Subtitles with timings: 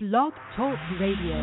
[0.00, 1.34] Blog Talk Radio.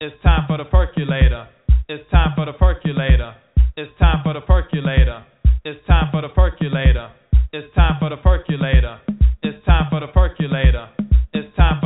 [0.00, 1.46] It's time for the percolator.
[1.90, 3.34] It's time for the percolator.
[3.76, 5.26] It's time for the percolator.
[5.66, 7.10] It's time for the percolator.
[7.52, 8.98] It's time for the percolator.
[9.42, 10.88] It's time for the percolator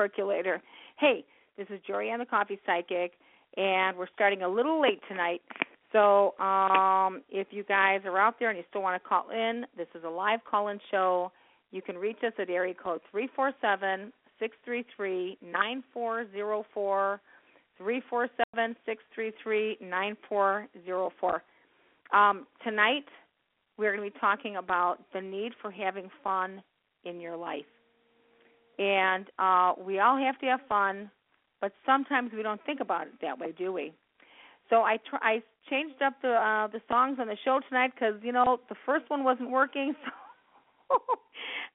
[0.00, 0.62] percolator.
[0.98, 1.26] Hey,
[1.58, 3.12] this is Jorianne the Coffee Psychic,
[3.58, 5.42] and we're starting a little late tonight.
[5.92, 9.66] So um, if you guys are out there and you still want to call in,
[9.76, 11.32] this is a live call in show.
[11.70, 17.20] You can reach us at area code 347 633 9404.
[17.76, 21.42] 347 633 9404.
[22.18, 23.04] Um, tonight,
[23.76, 26.62] we're going to be talking about the need for having fun
[27.04, 27.66] in your life
[28.80, 31.10] and uh, we all have to have fun,
[31.60, 33.92] but sometimes we don't think about it that way, do we?
[34.70, 38.14] So I tr- I changed up the uh, the songs on the show tonight because
[38.22, 39.94] you know the first one wasn't working,
[40.88, 40.96] so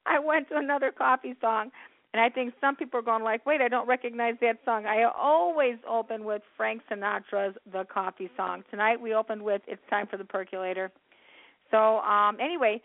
[0.07, 1.69] I went to another coffee song.
[2.13, 5.03] And I think some people are going like, "Wait, I don't recognize that song." I
[5.03, 10.17] always open with Frank Sinatra's "The Coffee Song." Tonight we opened with "It's Time for
[10.17, 10.91] the Percolator."
[11.69, 12.81] So um anyway,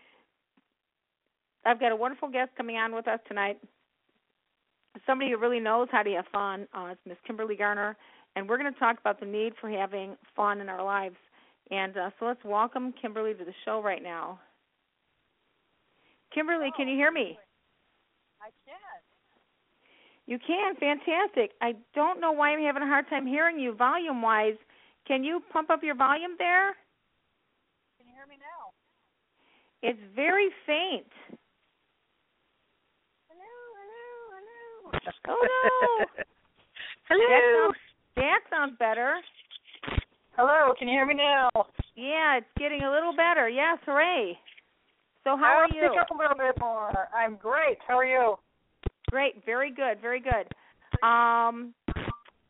[1.65, 3.61] I've got a wonderful guest coming on with us tonight.
[5.07, 6.67] Somebody who really knows how to have fun.
[6.75, 7.97] Uh, it's Miss Kimberly Garner,
[8.35, 11.17] and we're going to talk about the need for having fun in our lives.
[11.71, 14.41] And uh, so let's welcome Kimberly to the show right now.
[16.35, 17.39] Kimberly, can you hear me?
[18.41, 18.77] I can.
[20.27, 20.77] You can.
[20.77, 21.53] Fantastic.
[21.61, 24.55] I don't know why I'm having a hard time hearing you volume wise.
[25.07, 26.75] Can you pump up your volume there?
[27.99, 28.71] Can you hear me now?
[29.83, 31.11] It's very faint.
[33.29, 34.80] Hello, hello, hello.
[35.29, 36.07] Oh no.
[37.09, 37.27] hello.
[37.29, 37.77] That sounds,
[38.17, 39.15] that sounds better.
[40.37, 41.49] Hello, can you hear me now?
[41.97, 43.49] Yeah, it's getting a little better.
[43.49, 44.39] Yes, hooray.
[45.25, 45.89] So how I'll are you?
[45.89, 47.09] Speak up a little bit more.
[47.15, 47.79] I'm great.
[47.87, 48.37] How are you?
[49.11, 51.07] Great, very good, very good.
[51.07, 51.75] Um,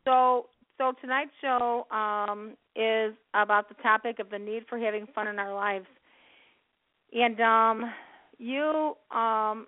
[0.05, 0.47] so
[0.79, 5.39] so tonight's show um, is about the topic of the need for having fun in
[5.39, 5.87] our lives,
[7.13, 7.93] and um,
[8.39, 9.67] you um,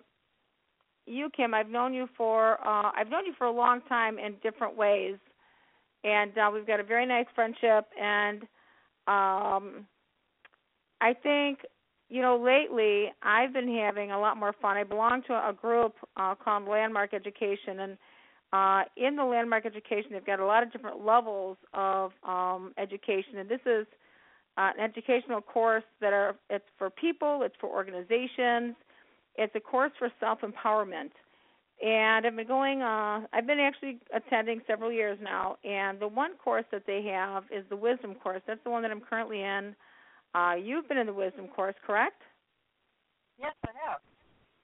[1.05, 4.35] you Kim, I've known you for uh, I've known you for a long time in
[4.41, 5.17] different ways,
[6.03, 8.43] and uh, we've got a very nice friendship, and
[9.07, 9.85] um,
[11.01, 11.59] I think
[12.13, 14.77] you know, lately I've been having a lot more fun.
[14.77, 17.97] I belong to a group uh, called Landmark Education, and
[18.53, 23.39] uh, in the Landmark Education, they've got a lot of different levels of um, education,
[23.39, 23.87] and this is
[24.57, 28.75] uh, an educational course that are it's for people, it's for organizations,
[29.35, 31.11] it's a course for self empowerment.
[31.83, 32.81] And I've been going.
[32.81, 37.43] Uh, I've been actually attending several years now, and the one course that they have
[37.51, 38.41] is the Wisdom course.
[38.47, 39.75] That's the one that I'm currently in.
[40.35, 42.21] Uh, you've been in the wisdom course, correct?
[43.39, 43.99] Yes, I have.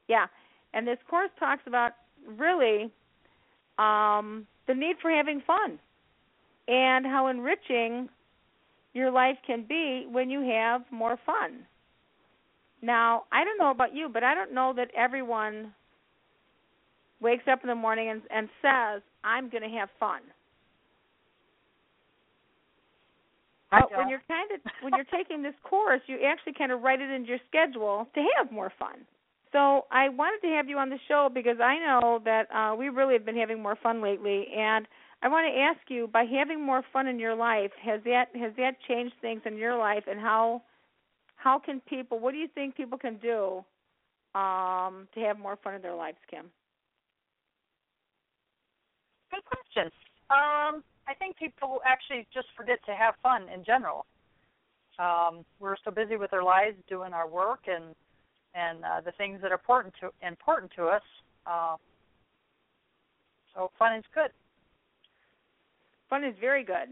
[0.07, 0.25] Yeah,
[0.73, 1.93] and this course talks about
[2.27, 2.91] really
[3.77, 5.79] um, the need for having fun
[6.67, 8.09] and how enriching
[8.93, 11.65] your life can be when you have more fun.
[12.81, 15.73] Now, I don't know about you, but I don't know that everyone
[17.21, 20.21] wakes up in the morning and, and says, "I'm going to have fun."
[23.71, 26.81] I But when you're kind of when you're taking this course, you actually kind of
[26.81, 29.05] write it into your schedule to have more fun.
[29.51, 32.89] So I wanted to have you on the show because I know that uh, we
[32.89, 34.87] really have been having more fun lately, and
[35.21, 38.53] I want to ask you: by having more fun in your life, has that has
[38.57, 40.61] that changed things in your life, and how
[41.39, 42.19] how can people?
[42.19, 43.63] What do you think people can do
[44.37, 46.45] um, to have more fun in their lives, Kim?
[49.31, 49.91] Good question.
[50.29, 54.05] Um, I think people actually just forget to have fun in general.
[54.99, 57.95] Um, we're so busy with our lives, doing our work, and
[58.53, 61.03] and uh, the things that are important to important to us.
[61.47, 61.77] Uh,
[63.55, 64.31] so fun is good.
[66.09, 66.89] fun is very good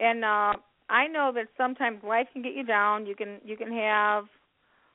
[0.00, 0.52] and uh
[0.92, 3.06] i know that sometimes life can get you down.
[3.06, 4.26] You can you can have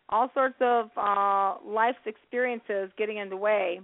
[0.09, 3.81] all sorts of uh life's experiences getting in the way.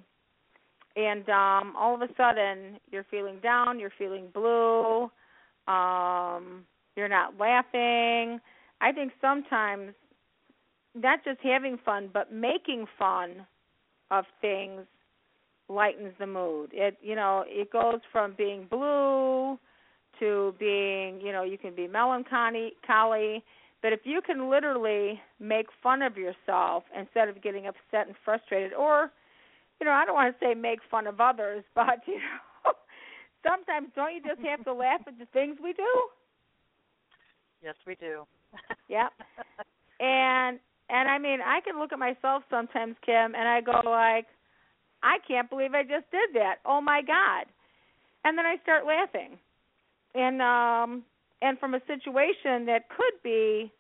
[0.96, 5.10] And um all of a sudden you're feeling down you're feeling blue
[5.68, 6.66] um
[6.96, 8.40] you're not laughing.
[8.80, 9.94] I think sometimes
[10.96, 13.46] not just having fun but making fun
[14.12, 14.82] of things
[15.68, 16.70] lightens the mood.
[16.74, 19.58] It you know it goes from being blue
[20.24, 22.72] to being, you know, you can be melancholy,
[23.82, 28.74] but if you can literally make fun of yourself instead of getting upset and frustrated,
[28.74, 29.12] or,
[29.80, 32.72] you know, I don't want to say make fun of others, but you know,
[33.44, 35.94] sometimes don't you just have to laugh at the things we do?
[37.62, 38.24] Yes, we do.
[38.90, 39.08] Yeah.
[40.00, 44.28] And and I mean, I can look at myself sometimes, Kim, and I go like,
[45.02, 46.58] I can't believe I just did that.
[46.66, 47.48] Oh my god.
[48.26, 49.40] And then I start laughing
[50.16, 51.04] and um
[51.42, 53.72] and from a situation that could be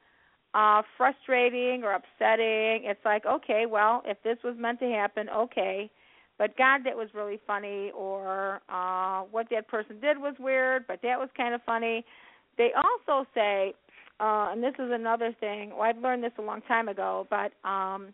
[0.54, 5.90] uh frustrating or upsetting it's like okay well if this was meant to happen okay.
[6.40, 11.00] But god that was really funny or uh what that person did was weird but
[11.04, 12.04] that was kind of funny.
[12.58, 13.74] They also say
[14.20, 17.52] uh and this is another thing well i've learned this a long time ago but
[17.68, 18.14] um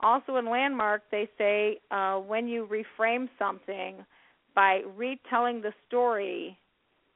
[0.00, 4.04] also in landmark they say uh when you reframe something
[4.54, 6.58] by retelling the story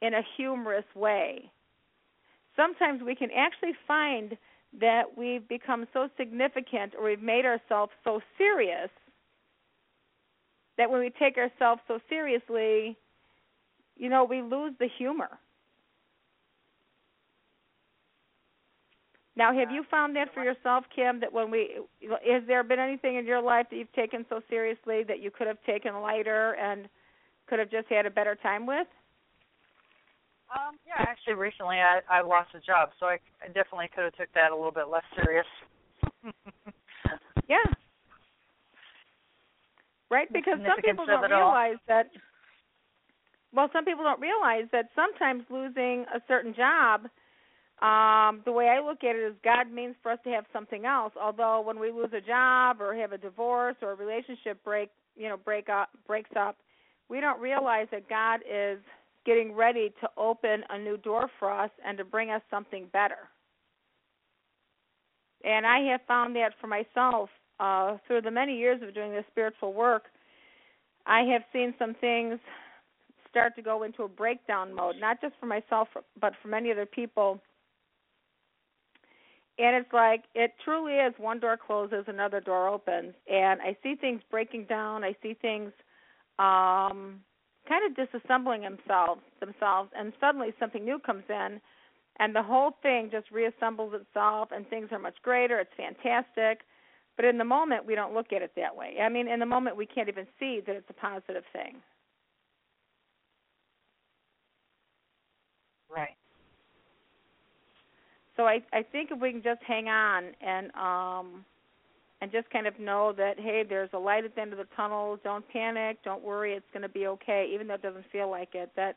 [0.03, 1.51] in a humorous way.
[2.57, 4.37] Sometimes we can actually find
[4.79, 8.91] that we've become so significant or we've made ourselves so serious
[10.77, 12.97] that when we take ourselves so seriously,
[13.97, 15.39] you know, we lose the humor.
[19.37, 21.21] Now, have you found that for yourself, Kim?
[21.21, 21.79] That when we,
[22.31, 25.47] has there been anything in your life that you've taken so seriously that you could
[25.47, 26.89] have taken lighter and
[27.47, 28.87] could have just had a better time with?
[30.53, 34.17] Um, yeah, actually, recently I I lost a job, so I, I definitely could have
[34.17, 35.47] took that a little bit less serious.
[37.49, 37.65] yeah.
[40.11, 42.11] Right, because some people don't realize that.
[43.55, 47.09] Well, some people don't realize that sometimes losing a certain job
[47.83, 50.87] um, the way I look at it is God means for us to have something
[50.87, 51.13] else.
[51.21, 55.29] Although when we lose a job or have a divorce or a relationship break, you
[55.29, 56.57] know, break up breaks up,
[57.09, 58.79] we don't realize that God is
[59.25, 63.29] getting ready to open a new door for us and to bring us something better.
[65.45, 67.29] And I have found that for myself
[67.61, 70.05] uh, through the many years of doing this spiritual work.
[71.07, 72.39] I have seen some things
[73.29, 75.89] start to go into a breakdown mode, not just for myself,
[76.21, 77.41] but for many other people
[79.59, 83.95] and it's like it truly is one door closes another door opens and i see
[83.95, 85.73] things breaking down i see things
[86.39, 87.21] um
[87.69, 91.61] kind of disassembling themselves themselves and suddenly something new comes in
[92.19, 95.59] and the whole thing just reassembles itself and things are much greater.
[95.61, 96.61] It's fantastic.
[97.17, 98.97] But in the moment we don't look at it that way.
[99.03, 101.77] I mean in the moment we can't even see that it's a positive thing.
[105.95, 106.17] Right.
[108.37, 111.45] So I I think if we can just hang on and um
[112.23, 114.69] and just kind of know that hey, there's a light at the end of the
[114.77, 115.19] tunnel.
[115.25, 115.99] Don't panic.
[116.05, 116.53] Don't worry.
[116.53, 118.71] It's going to be okay, even though it doesn't feel like it.
[118.77, 118.97] That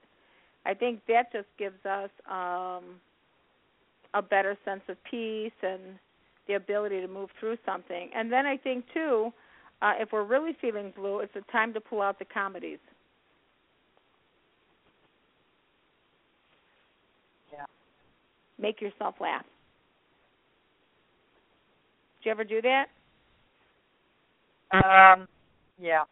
[0.63, 2.84] I think that just gives us um,
[4.13, 5.82] a better sense of peace and
[6.48, 8.12] the ability to move through something.
[8.15, 9.34] And then I think too,
[9.82, 12.77] uh, if we're really feeling blue, it's a time to pull out the comedies.
[17.51, 17.65] Yeah.
[18.60, 19.46] Make yourself laugh.
[22.22, 22.86] Do you ever do that?
[24.84, 25.27] Um,
[25.79, 26.03] yeah.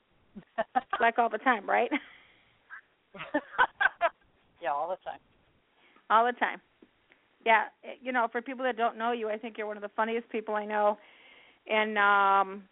[0.99, 1.89] like all the time, right?
[4.61, 5.19] yeah, all the time.
[6.09, 6.61] All the time.
[7.45, 7.65] Yeah,
[8.01, 10.29] you know, for people that don't know you, I think you're one of the funniest
[10.29, 10.97] people I know.
[11.67, 12.63] And um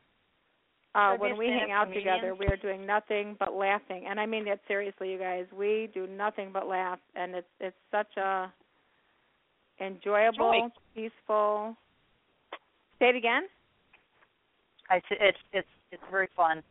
[0.95, 2.15] uh when we hang out comedian?
[2.15, 4.05] together, we are doing nothing but laughing.
[4.10, 5.45] And I mean that seriously, you guys.
[5.57, 8.51] We do nothing but laugh and it's it's such a
[9.79, 10.69] enjoyable, Joy.
[10.95, 11.75] peaceful.
[13.00, 13.43] Say it again.
[14.89, 16.63] I it's it's it's very fun.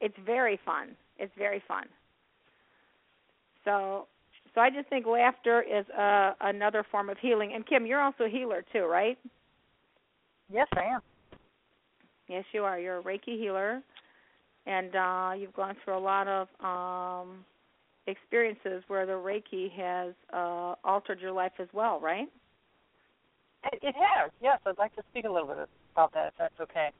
[0.00, 0.96] It's very fun.
[1.18, 1.84] It's very fun.
[3.64, 4.06] So
[4.54, 7.52] so I just think laughter is uh, another form of healing.
[7.54, 9.16] And Kim, you're also a healer too, right?
[10.52, 11.00] Yes, I am.
[12.28, 12.78] Yes, you are.
[12.78, 13.82] You're a Reiki healer,
[14.66, 17.44] and uh, you've gone through a lot of um,
[18.06, 22.28] experiences where the Reiki has uh, altered your life as well, right?
[23.72, 24.30] It, it has.
[24.42, 26.90] Yes, I'd like to speak a little bit about that, if that's okay.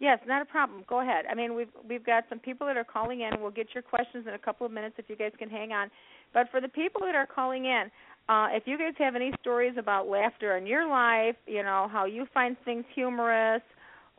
[0.00, 0.84] Yes, not a problem.
[0.88, 1.24] Go ahead.
[1.30, 3.40] I mean, we've we've got some people that are calling in.
[3.40, 5.90] We'll get your questions in a couple of minutes if you guys can hang on.
[6.32, 7.90] But for the people that are calling in,
[8.28, 12.04] uh, if you guys have any stories about laughter in your life, you know how
[12.04, 13.62] you find things humorous,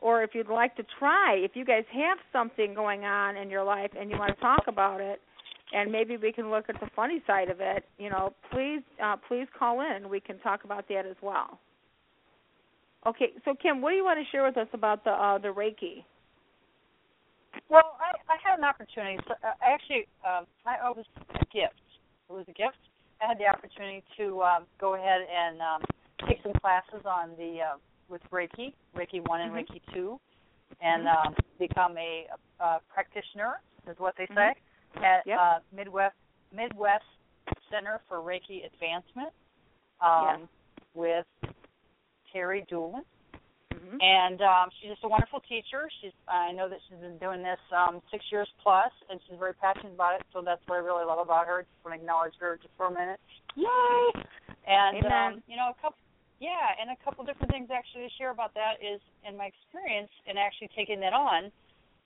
[0.00, 3.64] or if you'd like to try, if you guys have something going on in your
[3.64, 5.20] life and you want to talk about it,
[5.72, 7.84] and maybe we can look at the funny side of it.
[7.98, 10.10] You know, please uh, please call in.
[10.10, 11.58] We can talk about that as well.
[13.06, 15.48] Okay, so Kim, what do you want to share with us about the uh, the
[15.48, 16.04] Reiki?
[17.68, 19.18] Well, I, I had an opportunity.
[19.26, 21.04] So, uh, actually, um, I, was
[21.34, 21.82] a gift.
[22.28, 22.78] It was a gift.
[23.20, 25.82] I had the opportunity to um, go ahead and um,
[26.28, 27.76] take some classes on the uh,
[28.08, 29.72] with Reiki, Reiki one and mm-hmm.
[29.72, 30.20] Reiki two,
[30.82, 31.28] and mm-hmm.
[31.28, 32.26] um, become a,
[32.60, 34.34] a practitioner, is what they say.
[34.34, 34.66] Mm-hmm
[34.96, 35.38] at yep.
[35.38, 36.14] uh, Midwest
[36.54, 37.04] Midwest
[37.70, 39.32] Center for Reiki Advancement
[40.00, 40.48] um,
[40.94, 41.26] with
[42.32, 43.02] Terry Doolin.
[43.70, 43.96] Mm-hmm.
[44.02, 45.86] And um, she's just a wonderful teacher.
[46.02, 49.54] She's I know that she's been doing this um, six years plus, and she's very
[49.54, 50.26] passionate about it.
[50.34, 51.62] So that's what I really love about her.
[51.62, 53.22] Just want to acknowledge her just for a minute.
[53.54, 54.26] Yay!
[54.66, 55.38] And Amen.
[55.38, 56.02] um, you know, a couple,
[56.42, 60.10] yeah, and a couple different things actually to share about that is in my experience
[60.26, 61.54] in actually taking that on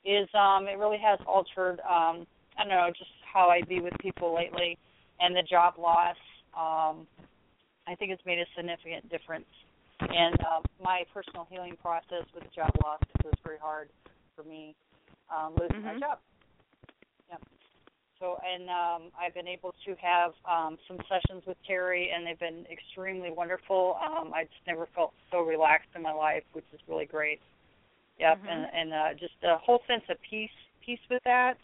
[0.04, 3.94] is um, it really has altered um, I don't know, just how I be with
[3.98, 4.78] people lately,
[5.20, 6.16] and the job loss.
[6.54, 7.06] Um,
[7.86, 9.50] I think it's made a significant difference
[10.00, 13.88] in uh, my personal healing process with the job loss it was very hard
[14.36, 14.74] for me
[15.34, 15.86] um, losing mm-hmm.
[15.86, 16.18] my job.
[17.28, 17.36] Yeah.
[18.20, 22.38] So, and um, I've been able to have um, some sessions with Terry, and they've
[22.38, 23.96] been extremely wonderful.
[24.04, 27.40] Um, I just never felt so relaxed in my life, which is really great.
[28.18, 28.48] Yep, mm-hmm.
[28.48, 30.50] and and uh, just a whole sense of peace
[30.84, 31.54] peace with that.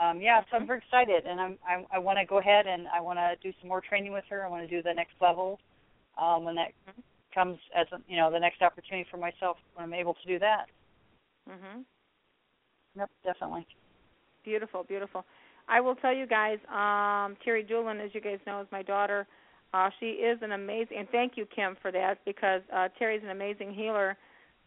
[0.00, 2.86] Um, yeah, so I'm very excited, and I'm I, I want to go ahead and
[2.88, 4.44] I want to do some more training with her.
[4.44, 5.60] I want to do the next level
[6.20, 7.00] um, when that mm-hmm.
[7.34, 10.38] Comes as a, you know the next opportunity for myself when I'm able to do
[10.38, 10.66] that.
[11.48, 11.84] Mhm.
[12.96, 13.66] Yep, definitely.
[14.44, 15.24] Beautiful, beautiful.
[15.68, 19.26] I will tell you guys, um, Terry Doolin, as you guys know, is my daughter.
[19.72, 23.30] Uh, she is an amazing, and thank you, Kim, for that because uh, Terry's an
[23.30, 24.16] amazing healer.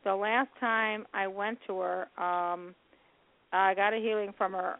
[0.04, 2.76] The last time I went to her, um,
[3.54, 4.80] I got a healing from her.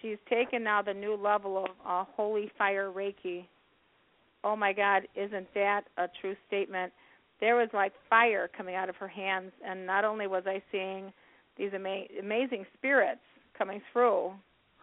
[0.00, 3.46] She's taken now the new level of uh, holy fire Reiki.
[4.44, 6.92] Oh my God, isn't that a true statement?
[7.40, 11.12] There was like fire coming out of her hands, and not only was I seeing
[11.56, 13.20] these ama- amazing spirits
[13.56, 14.32] coming through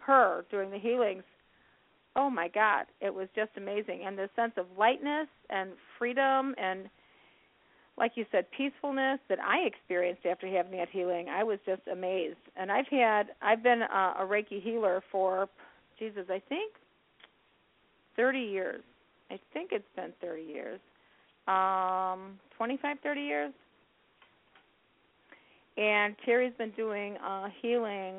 [0.04, 1.24] her during the healings,
[2.14, 4.02] oh my God, it was just amazing.
[4.06, 6.88] And the sense of lightness and freedom and
[7.98, 12.36] like you said, peacefulness that I experienced after having that healing, I was just amazed.
[12.56, 15.48] And I've had, I've been a, a Reiki healer for,
[15.98, 16.74] Jesus, I think,
[18.16, 18.82] 30 years.
[19.30, 20.80] I think it's been 30 years,
[21.48, 23.52] um, 25, 30 years.
[25.76, 28.14] And Terry's been doing uh, healing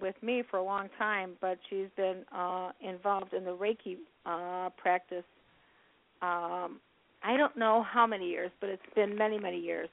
[0.00, 4.68] with me for a long time, but she's been uh, involved in the Reiki uh,
[4.76, 5.24] practice
[6.20, 6.80] um,
[7.22, 9.88] I don't know how many years, but it's been many, many years.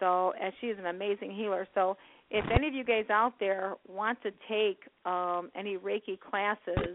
[0.00, 1.66] So, and she's an amazing healer.
[1.74, 1.96] So,
[2.30, 6.94] if any of you guys out there want to take um, any Reiki classes,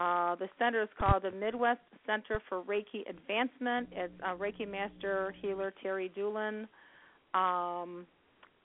[0.00, 3.88] uh, the center is called the Midwest Center for Reiki Advancement.
[3.92, 6.66] It's uh, Reiki Master Healer Terry Doolin,
[7.34, 8.06] um,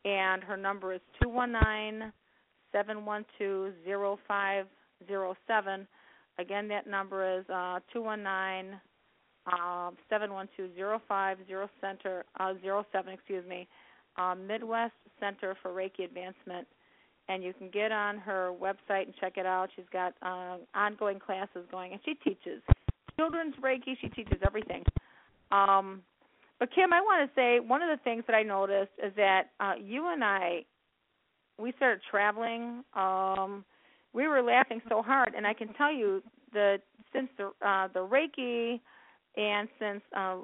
[0.05, 2.13] and her number is two one nine
[2.71, 4.65] seven one two zero five
[5.07, 5.85] zero seven.
[6.39, 8.79] Again, that number is uh, two one nine
[9.51, 13.67] um, seven one two zero five zero center uh, zero seven excuse me
[14.17, 16.67] um, Midwest Center for Reiki Advancement,
[17.27, 19.69] and you can get on her website and check it out.
[19.75, 22.61] She's got uh, ongoing classes going, and she teaches
[23.17, 23.95] children's Reiki.
[23.99, 24.83] She teaches everything.
[25.51, 26.01] Um,
[26.59, 29.49] but Kim, I want to say one of the things that I noticed is that
[29.59, 30.65] uh, you and I,
[31.59, 32.83] we started traveling.
[32.95, 33.65] Um,
[34.13, 36.79] we were laughing so hard, and I can tell you that
[37.11, 38.79] since the uh, the Reiki
[39.35, 40.37] and since uh,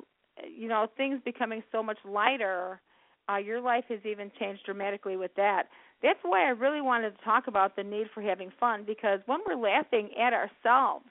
[0.47, 2.81] you know things becoming so much lighter,
[3.29, 5.67] uh, your life has even changed dramatically with that.
[6.01, 9.39] That's why I really wanted to talk about the need for having fun because when
[9.45, 11.05] we're laughing at ourselves,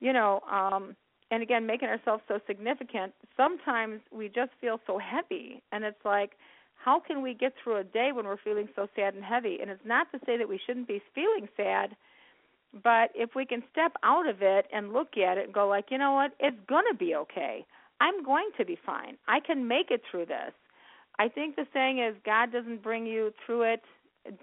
[0.00, 0.96] you know, um,
[1.30, 6.32] and again making ourselves so significant, sometimes we just feel so heavy, and it's like.
[6.84, 9.58] How can we get through a day when we're feeling so sad and heavy?
[9.62, 11.94] And it's not to say that we shouldn't be feeling sad,
[12.82, 15.86] but if we can step out of it and look at it and go like,
[15.90, 17.64] you know what, it's going to be okay.
[18.00, 19.16] I'm going to be fine.
[19.28, 20.52] I can make it through this.
[21.18, 23.82] I think the saying is God doesn't bring you through it.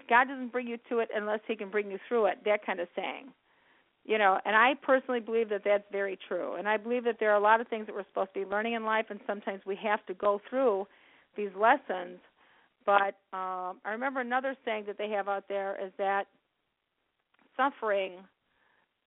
[0.08, 2.38] God doesn't bring you to it unless he can bring you through it.
[2.44, 3.32] That kind of saying.
[4.04, 6.54] You know, and I personally believe that that's very true.
[6.54, 8.46] And I believe that there are a lot of things that we're supposed to be
[8.46, 10.86] learning in life and sometimes we have to go through
[11.36, 12.18] these lessons.
[12.86, 16.26] But um I remember another saying that they have out there is that
[17.56, 18.12] suffering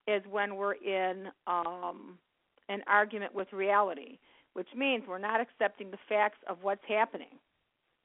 [0.07, 2.17] is when we're in um,
[2.69, 4.17] an argument with reality,
[4.53, 7.39] which means we're not accepting the facts of what's happening.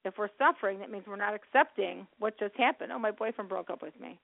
[0.05, 2.91] If we're suffering, that means we're not accepting what just happened.
[2.91, 4.19] Oh, my boyfriend broke up with me.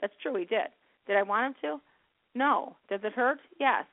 [0.00, 0.68] That's true, he did.
[1.06, 1.80] Did I want him to?
[2.34, 2.76] No.
[2.90, 3.38] Does it hurt?
[3.58, 3.84] Yes.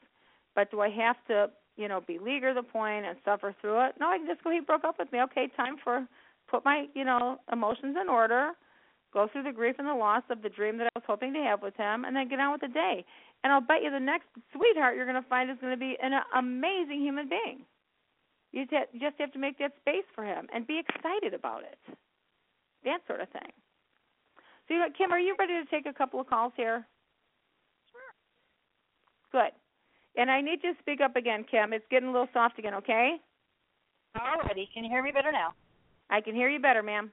[0.56, 3.96] But do I have to, you know, beleaguer the point and suffer through it?
[4.00, 4.52] No, I can just go.
[4.52, 5.22] He broke up with me.
[5.22, 6.06] Okay, time for
[6.50, 8.52] put my, you know, emotions in order
[9.14, 11.40] go through the grief and the loss of the dream that I was hoping to
[11.40, 13.06] have with him, and then get on with the day.
[13.44, 15.96] And I'll bet you the next sweetheart you're going to find is going to be
[16.02, 17.62] an amazing human being.
[18.54, 21.98] You just have to make that space for him and be excited about it.
[22.86, 23.52] That sort of thing.
[24.70, 26.88] So, Kim, are you ready to take a couple of calls here?
[27.92, 29.42] Sure.
[29.42, 29.52] Good.
[30.16, 31.74] And I need you to speak up again, Kim.
[31.74, 33.18] It's getting a little soft again, okay?
[34.16, 34.72] Alrighty.
[34.74, 35.54] Can you hear me better now?
[36.10, 37.12] I can hear you better, ma'am.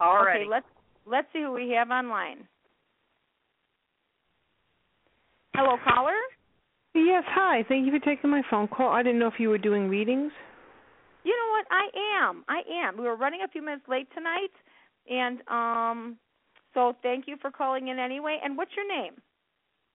[0.00, 0.42] Alrighty.
[0.42, 0.66] Okay, let's
[1.06, 2.46] Let's see who we have online.
[5.54, 6.14] Hello, caller.
[6.94, 7.64] Yes, hi.
[7.68, 8.90] Thank you for taking my phone call.
[8.90, 10.32] I didn't know if you were doing readings.
[11.24, 11.66] You know what?
[11.70, 12.44] I am.
[12.48, 12.96] I am.
[12.96, 14.50] We were running a few minutes late tonight,
[15.08, 16.16] and um,
[16.74, 18.38] so thank you for calling in anyway.
[18.42, 19.14] And what's your name?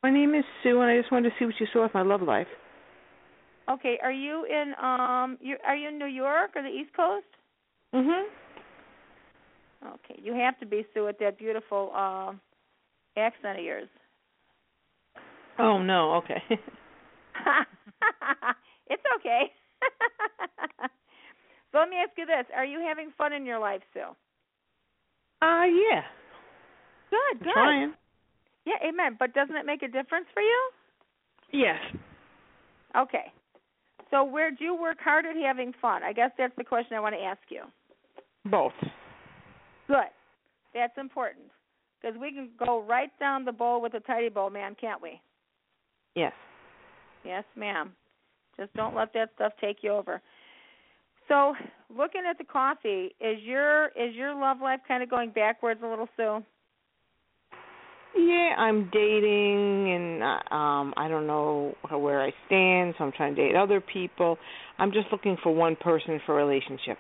[0.04, 2.04] My name is Sue, and I just wanted to see what you saw with my
[2.04, 2.48] love life.
[3.70, 3.98] Okay.
[4.04, 5.38] Are you in um?
[5.42, 7.26] You are you in New York or the East Coast?
[7.94, 8.26] Mhm.
[9.84, 12.34] Okay, you have to be Sue with that beautiful uh,
[13.18, 13.90] accent of yours.
[15.60, 16.42] Oh no, okay.
[18.88, 19.52] it's okay.
[21.72, 24.16] so let me ask you this: Are you having fun in your life, Sue?
[25.42, 26.02] Uh, yeah.
[27.10, 27.54] Good, good.
[27.54, 27.94] Trying.
[28.66, 29.16] Yeah, amen.
[29.20, 30.70] But doesn't it make a difference for you?
[31.52, 31.78] Yes.
[32.98, 33.32] Okay.
[34.12, 36.04] So where do you work hard at having fun?
[36.04, 37.64] I guess that's the question I want to ask you.
[38.46, 38.74] Both.
[39.88, 40.12] Good.
[40.74, 41.46] That's important.
[42.02, 45.22] Because we can go right down the bowl with a tidy bowl, man, can't we?
[46.16, 46.34] Yes.
[47.26, 47.94] Yes, ma'am.
[48.58, 50.22] Just don't let that stuff take you over.
[51.28, 51.56] So,
[51.96, 55.88] looking at the coffee, is your is your love life kind of going backwards a
[55.88, 56.44] little, Sue?
[58.18, 63.12] Yeah, I'm dating, and uh, um, I don't know how, where I stand, so I'm
[63.12, 64.38] trying to date other people.
[64.78, 66.98] I'm just looking for one person for a relationship.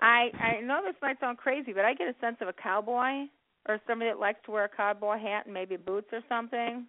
[0.00, 3.26] I I know this might sound crazy, but I get a sense of a cowboy
[3.66, 6.86] or somebody that likes to wear a cowboy hat and maybe boots or something.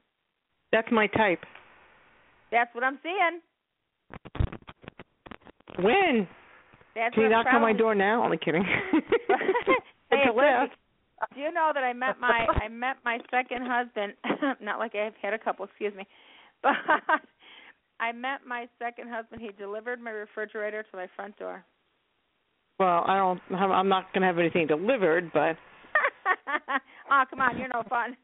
[0.75, 1.39] That's my type.
[2.51, 3.39] That's what I'm seeing.
[5.79, 6.27] When?
[6.93, 8.25] That's Can you knock on my door now?
[8.25, 8.65] Only kidding.
[10.11, 10.69] Hey, It's a laugh.
[11.33, 14.13] Do you know that I met my I met my second husband?
[14.61, 16.05] not like I've had a couple, excuse me,
[16.61, 16.73] but
[17.99, 19.41] I met my second husband.
[19.41, 21.65] He delivered my refrigerator to my front door.
[22.79, 23.41] Well, I don't.
[23.59, 25.55] I'm not going to have anything delivered, but
[27.09, 28.15] oh, come on, you're no fun.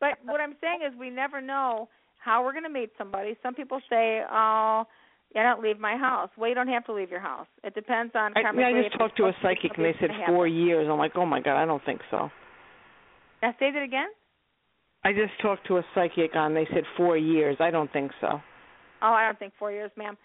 [0.00, 3.36] But what I'm saying is, we never know how we're going to meet somebody.
[3.42, 4.84] Some people say, "Oh,
[5.36, 7.46] I don't leave my house." Well, you don't have to leave your house.
[7.64, 8.32] It depends on.
[8.36, 10.60] I, I just talked to a psychic and they said four happen.
[10.62, 10.88] years.
[10.90, 12.30] I'm like, oh my god, I don't think so.
[13.42, 14.08] Now say that again.
[15.04, 17.56] I just talked to a psychic and They said four years.
[17.60, 18.40] I don't think so.
[19.00, 20.16] Oh, I don't think four years, ma'am.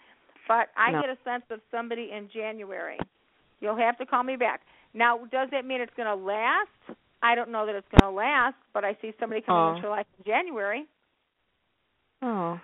[0.48, 1.00] But I No.
[1.00, 2.98] get a sense of somebody in January.
[3.60, 4.62] You'll have to call me back.
[4.92, 6.68] Now, does that mean it's going to last?
[7.24, 9.68] I don't know that it's going to last, but I see somebody coming Oh.
[9.70, 10.84] into your life in January.
[12.20, 12.60] Oh.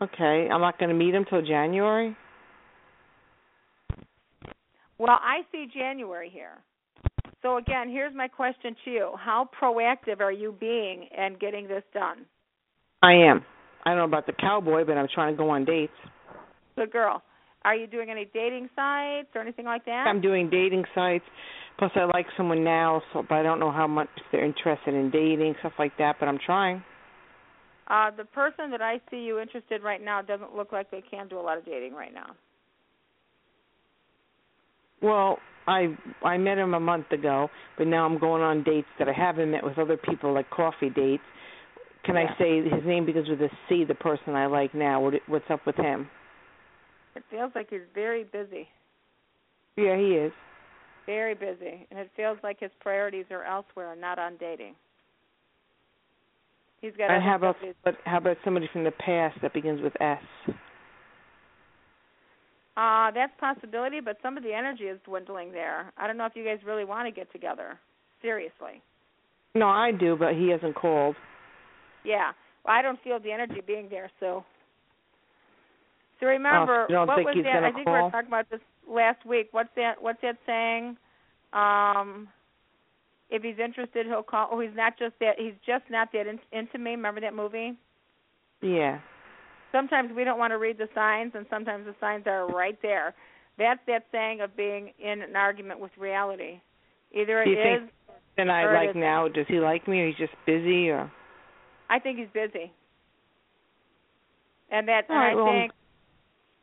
[0.00, 2.16] Okay, I'm not going to meet him till January.
[4.98, 6.58] Well, I see January here.
[7.42, 11.82] So again, here's my question to you: How proactive are you being in getting this
[11.92, 12.26] done?
[13.02, 13.44] I am.
[13.84, 15.92] I don't know about the cowboy, but I'm trying to go on dates.
[16.76, 17.22] Good girl.
[17.64, 20.04] Are you doing any dating sites or anything like that?
[20.06, 21.24] I'm doing dating sites.
[21.80, 25.10] Plus, I like someone now, so but I don't know how much they're interested in
[25.10, 26.16] dating stuff like that.
[26.20, 26.84] But I'm trying.
[27.88, 31.26] Uh, the person that I see you interested right now doesn't look like they can
[31.26, 32.36] do a lot of dating right now.
[35.02, 39.08] Well, I I met him a month ago, but now I'm going on dates that
[39.08, 41.22] I haven't met with other people, like coffee dates.
[42.04, 42.24] Can Yeah.
[42.30, 43.84] I say his name because with a C?
[43.84, 45.00] The person I like now.
[45.00, 46.08] What what's up with him?
[47.16, 48.68] It feels like he's very busy,
[49.76, 50.32] Yeah, he is.
[51.06, 54.74] Very busy, and it feels like his priorities are elsewhere, not on dating.
[56.80, 57.10] He's got.
[57.10, 60.18] And how about but how about somebody from the past that begins with S?
[62.76, 65.92] Uh, that's possibility, but some of the energy is dwindling there.
[65.98, 67.78] I don't know if you guys really want to get together.
[68.22, 68.80] Seriously.
[69.54, 71.16] No, I do, but he hasn't called.
[72.04, 72.30] Yeah.
[72.64, 74.44] Well, I don't feel the energy being there, so.
[76.20, 77.64] So remember, Oh, what think was that?
[77.64, 78.10] I think we were call?
[78.10, 79.48] talking about this last week.
[79.52, 79.94] What's that?
[80.00, 80.96] What's that saying?
[81.52, 82.28] Um,
[83.30, 84.48] if he's interested, he'll call.
[84.50, 85.34] Oh, he's not just that.
[85.38, 86.92] He's just not that in, into me.
[86.92, 87.76] Remember that movie?
[88.60, 88.98] Yeah.
[89.72, 93.14] Sometimes we don't want to read the signs, and sometimes the signs are right there.
[93.56, 96.60] That's that saying of being in an argument with reality.
[97.12, 97.88] Either it is.
[98.36, 99.28] Then I like now.
[99.28, 101.10] Does he like me, or he's just busy, or?
[101.88, 102.72] I think he's busy.
[104.70, 105.72] And that All and right, I well, think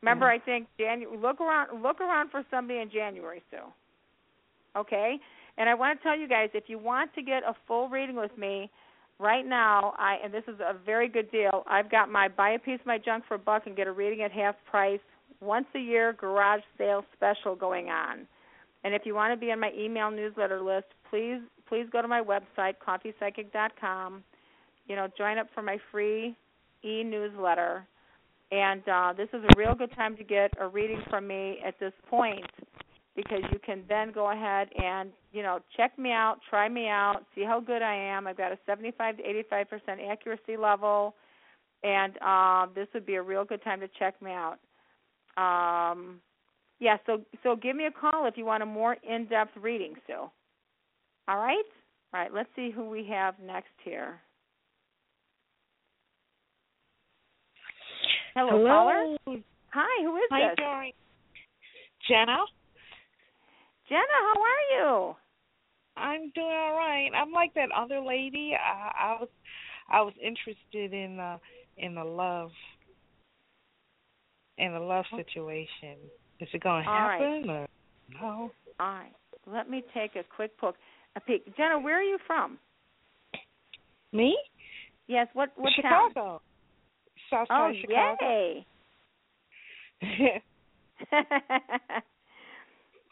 [0.01, 0.33] remember yeah.
[0.33, 3.57] I think Janu- look around look around for somebody in January, Sue.
[4.75, 5.17] Okay?
[5.57, 8.15] And I want to tell you guys if you want to get a full reading
[8.15, 8.69] with me
[9.19, 11.63] right now, I and this is a very good deal.
[11.67, 13.91] I've got my buy a piece of my junk for a buck and get a
[13.91, 14.99] reading at half price
[15.41, 18.27] once a year garage sale special going on.
[18.83, 22.07] And if you want to be on my email newsletter list, please please go to
[22.07, 24.23] my website coffeepsychic.com.
[24.87, 26.35] You know, join up for my free
[26.83, 27.85] e-newsletter.
[28.51, 31.77] And uh, this is a real good time to get a reading from me at
[31.79, 32.45] this point
[33.15, 37.25] because you can then go ahead and you know check me out, try me out,
[37.35, 38.27] see how good I am.
[38.27, 41.15] I've got a 75 to 85 percent accuracy level,
[41.83, 44.59] and uh, this would be a real good time to check me out.
[45.35, 46.21] Um,
[46.79, 50.29] yeah, so so give me a call if you want a more in-depth reading, Sue.
[51.27, 51.57] All right,
[52.13, 52.33] all right.
[52.33, 54.21] Let's see who we have next here.
[58.37, 59.17] Hello, caller.
[59.73, 60.93] Hi, who is Hi, this?
[62.07, 62.37] Jenna.
[63.89, 65.15] Jenna, how are you?
[65.97, 67.09] I'm doing all right.
[67.19, 68.53] I'm like that other lady.
[68.53, 69.29] I, I was
[69.89, 71.39] I was interested in uh
[71.77, 72.51] in the love
[74.59, 75.97] in the love situation.
[76.39, 77.19] Is it going to All right.
[77.19, 77.67] happen or
[78.21, 78.51] no?
[78.79, 79.13] All right.
[79.47, 80.75] Let me take a quick poke.
[81.15, 81.43] a peek.
[81.57, 82.59] Jenna, where are you from?
[84.13, 84.37] Me?
[85.07, 85.27] Yes.
[85.33, 86.11] What what town?
[87.29, 88.17] South Oh, side Chicago.
[88.21, 88.65] yay!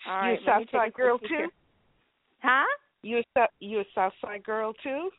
[0.08, 0.40] All right.
[0.42, 1.26] you a South side girl too?
[1.30, 1.50] here.
[2.42, 2.66] Huh?
[3.04, 5.10] You a you a South side girl too?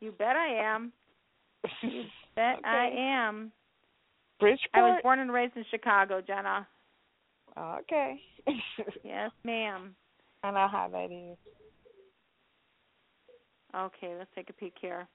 [0.00, 0.92] You bet I am.
[2.34, 3.52] Bet I am.
[4.40, 4.70] Bridgeport.
[4.74, 6.66] I was born and raised in Chicago, Jenna.
[7.58, 8.20] Okay.
[9.04, 9.94] Yes, ma'am.
[10.42, 11.36] I know how that is.
[13.76, 15.06] Okay, let's take a peek here.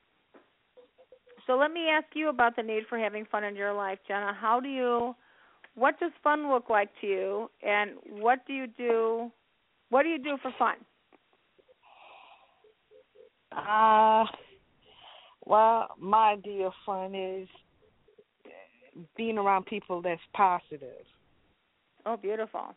[1.47, 4.35] So let me ask you about the need for having fun in your life, Jenna.
[4.39, 5.15] How do you
[5.75, 9.31] what does fun look like to you and what do you do
[9.89, 10.75] what do you do for fun?
[13.55, 14.25] Uh,
[15.45, 17.47] well, my idea of fun is
[19.15, 21.05] being around people that's positive.
[22.05, 22.75] Oh, beautiful.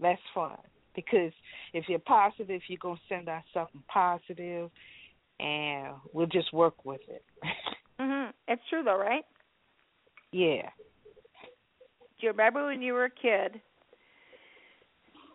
[0.00, 0.58] That's fun
[0.94, 1.32] because
[1.72, 4.70] if you're positive, you're gonna send out something positive,
[5.40, 7.24] and we'll just work with it.
[8.00, 8.32] Mhm.
[8.48, 9.24] It's true though, right?
[10.32, 10.68] yeah.
[12.18, 13.60] Do you remember when you were a kid?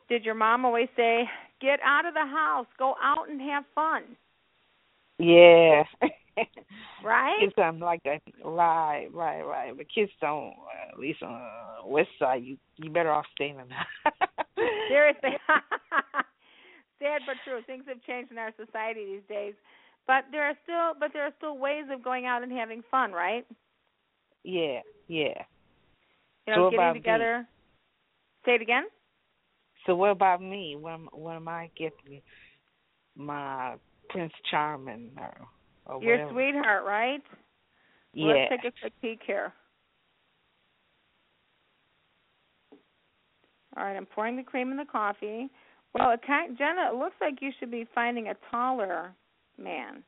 [0.09, 1.29] Did your mom always say,
[1.61, 4.03] "Get out of the house, go out and have fun"?
[5.19, 5.83] Yeah.
[7.03, 7.39] Right?
[7.39, 8.21] Kids don't like that.
[8.43, 9.75] Right, right, right.
[9.75, 10.53] But kids don't.
[10.53, 11.31] Uh, at least on
[11.81, 13.87] the west side, you you better off staying in the house.
[14.89, 15.29] Seriously.
[16.99, 17.61] Sad but true.
[17.65, 19.53] Things have changed in our society these days.
[20.07, 23.11] But there are still but there are still ways of going out and having fun,
[23.11, 23.45] right?
[24.43, 25.43] Yeah, yeah.
[26.47, 26.99] You know, what getting about me?
[27.01, 27.47] together.
[28.45, 28.85] Say it again?
[29.85, 30.75] So what about me?
[30.75, 32.21] When am- when am I getting
[33.15, 33.75] my
[34.09, 35.47] Prince Charming or,
[35.85, 36.31] or Your whatever?
[36.31, 37.21] sweetheart, right?
[38.15, 38.47] Well, Yeah.
[38.49, 39.53] Let's take a quick peek here.
[43.77, 45.49] All right, I'm pouring the cream in the coffee.
[45.93, 49.13] Well, it kind Jenna, it looks like you should be finding a taller
[49.59, 50.03] man.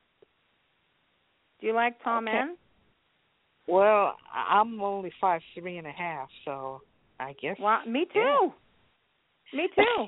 [1.59, 2.31] Do you like tall Okay.
[2.31, 2.57] men?
[3.67, 6.81] Well, I'm only five three and a half, so
[7.19, 7.57] I guess.
[7.59, 8.19] Well, me too.
[9.53, 9.59] Yeah.
[9.59, 10.05] Me too.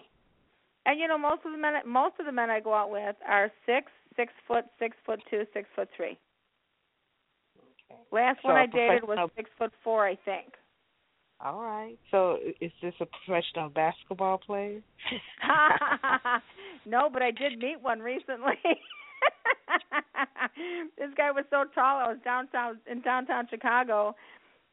[0.86, 3.16] And you know, most of the men, most of the men I go out with
[3.28, 6.18] are six, six foot, six foot two, six foot three.
[7.92, 8.02] Okay.
[8.12, 10.54] Last So one I dated was six foot four, I think.
[11.40, 11.98] All right.
[12.12, 14.82] So is this a professional basketball player?
[16.86, 18.56] no, but I did meet one recently.
[20.98, 22.00] this guy was so tall.
[22.00, 24.16] I was downtown in downtown Chicago,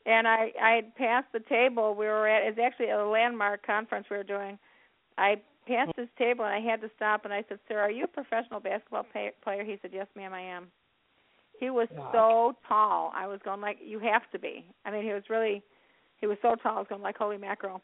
[0.06, 2.46] and I I had passed the table we were at.
[2.46, 4.58] It's actually a landmark conference we were doing.
[5.18, 5.36] I
[5.66, 8.08] passed his table and I had to stop and I said, "Sir, are you a
[8.08, 10.70] professional basketball pay- player?" He said, "Yes, ma'am, I am."
[11.58, 12.10] He was Wow.
[12.12, 13.12] so tall.
[13.14, 15.62] I was going like, "You have to be." I mean, he was really
[16.16, 16.76] he was so tall.
[16.76, 17.82] I was going like, "Holy mackerel!"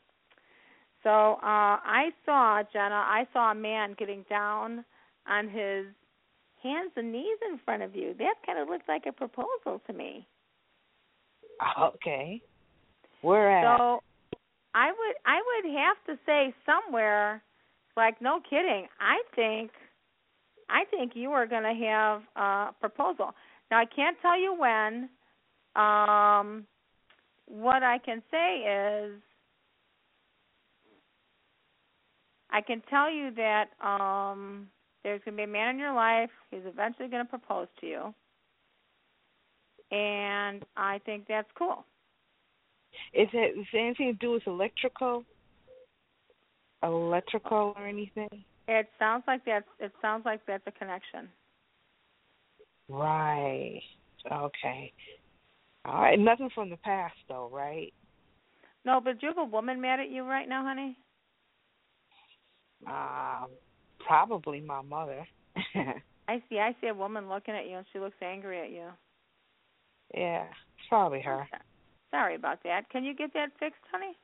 [1.03, 2.95] So uh I saw Jenna.
[3.07, 4.85] I saw a man getting down
[5.27, 5.87] on his
[6.67, 8.15] hands and knees in front of you.
[8.19, 10.27] That kind of looked like a proposal to me.
[11.81, 12.41] Okay.
[13.23, 13.79] Where at?
[13.79, 14.03] So
[14.75, 17.43] I would I would have to say somewhere
[17.97, 18.87] like no kidding.
[19.01, 19.71] I think
[20.69, 23.35] I think you are going to have a proposal.
[23.71, 25.09] Now I can't tell you when.
[25.75, 26.67] Um
[27.47, 29.13] what I can say is
[32.51, 34.69] I can tell you that um
[35.07, 36.31] there's going to be a man in your life.
[36.51, 38.15] He's eventually going to propose to you.
[39.97, 41.85] And I think that's cool.
[43.15, 45.25] Is it is anything to do with electrical?
[46.83, 48.29] Electrical or anything?
[48.67, 51.29] It sounds like that's it sounds like that's a connection.
[52.89, 53.81] Right.
[54.33, 54.93] Okay.
[55.85, 56.19] All right.
[56.19, 57.95] Nothing from the past though, right?
[58.85, 60.97] No, but do you have a woman mad at you right now, honey?
[62.89, 63.51] Um,
[64.07, 65.27] probably my mother.
[66.29, 68.87] I see I see a woman looking at you and she looks angry at you.
[70.15, 71.47] yeah, it's probably her.
[72.11, 72.89] Sorry about that.
[72.91, 74.17] Can you get that fixed, honey?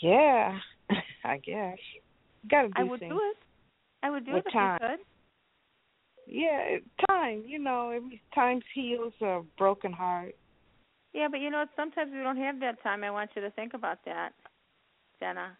[0.00, 0.58] Yeah,
[1.24, 1.78] I guess.
[2.50, 3.12] Got to do I would things.
[3.12, 3.36] do it.
[4.02, 4.78] I would do With it if time.
[4.82, 4.98] you could.
[6.26, 7.44] Yeah, time.
[7.46, 10.34] You know, every time heals a broken heart.
[11.14, 13.04] Yeah, but you know, sometimes we don't have that time.
[13.04, 14.30] I want you to think about that,
[15.20, 15.56] Jenna.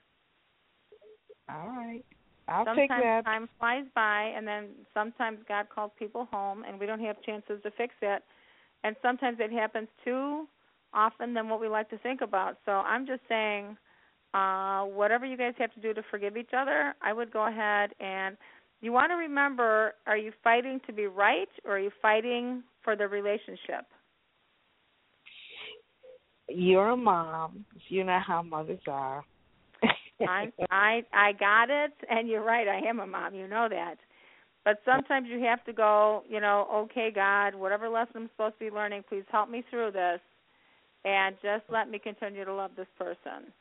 [1.48, 2.04] All right,
[2.48, 3.24] I'll sometimes take that.
[3.24, 7.60] time flies by, and then sometimes God calls people home, and we don't have chances
[7.62, 8.22] to fix it.
[8.84, 10.46] And sometimes it happens too
[10.92, 12.58] often than what we like to think about.
[12.66, 13.76] So I'm just saying,
[14.34, 17.90] uh, whatever you guys have to do to forgive each other, I would go ahead
[18.00, 18.36] and.
[18.84, 22.96] You want to remember: Are you fighting to be right, or are you fighting for
[22.96, 23.86] the relationship?
[26.48, 27.64] You're a mom.
[27.88, 29.24] You know how mothers are.
[30.28, 32.68] I I I got it, and you're right.
[32.68, 33.34] I am a mom.
[33.34, 33.96] You know that.
[34.64, 36.22] But sometimes you have to go.
[36.28, 39.92] You know, okay, God, whatever lesson I'm supposed to be learning, please help me through
[39.92, 40.20] this,
[41.04, 43.52] and just let me continue to love this person.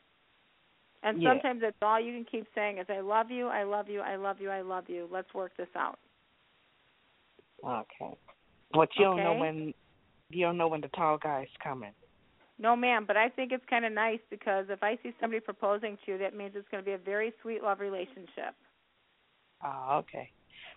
[1.04, 1.34] And Yeah.
[1.34, 4.15] sometimes that's all you can keep saying is, "I love you, I love you, I
[4.15, 5.08] love you, I love you.
[5.12, 6.00] Let's work this out."
[7.65, 8.15] Okay.
[8.74, 9.74] But you don't know when
[10.30, 11.93] you don't know when the tall guy's coming.
[12.62, 15.97] No, ma'am, but I think it's kind of nice because if I see somebody proposing
[16.06, 18.54] to you, that means it's going to be a very sweet love relationship.
[19.65, 20.30] Oh, okay.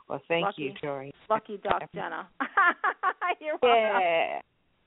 [0.09, 0.63] Well, thank Lucky.
[0.63, 1.13] you, Jory.
[1.29, 2.27] Lucky duck, Jenna.
[3.41, 4.01] You're welcome.
[4.01, 4.41] Yeah.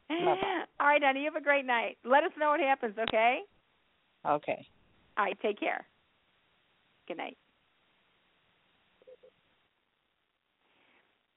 [0.09, 0.65] Bye-bye.
[0.79, 1.19] All right, honey.
[1.19, 1.97] You have a great night.
[2.03, 3.41] Let us know what happens, okay?
[4.25, 4.67] Okay.
[5.17, 5.37] All right.
[5.41, 5.85] Take care.
[7.07, 7.37] Good night.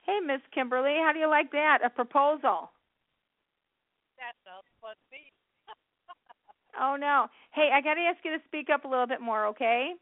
[0.03, 1.81] Hey, Miss Kimberly, how do you like that?
[1.85, 2.70] A proposal.
[4.16, 4.70] That's sounds fun to me.
[6.79, 7.27] Oh no.
[7.53, 9.93] Hey, I got to ask you to speak up a little bit more, okay?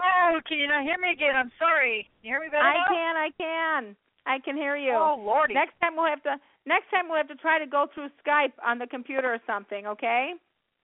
[0.00, 1.36] Oh, can you not hear me again?
[1.36, 2.08] I'm sorry.
[2.20, 2.88] Can you hear me better I now?
[2.88, 3.96] can, I can.
[4.24, 4.94] I can hear you.
[4.94, 5.54] Oh, lordy.
[5.54, 8.54] Next time we'll have to next time we'll have to try to go through Skype
[8.64, 10.32] on the computer or something, okay?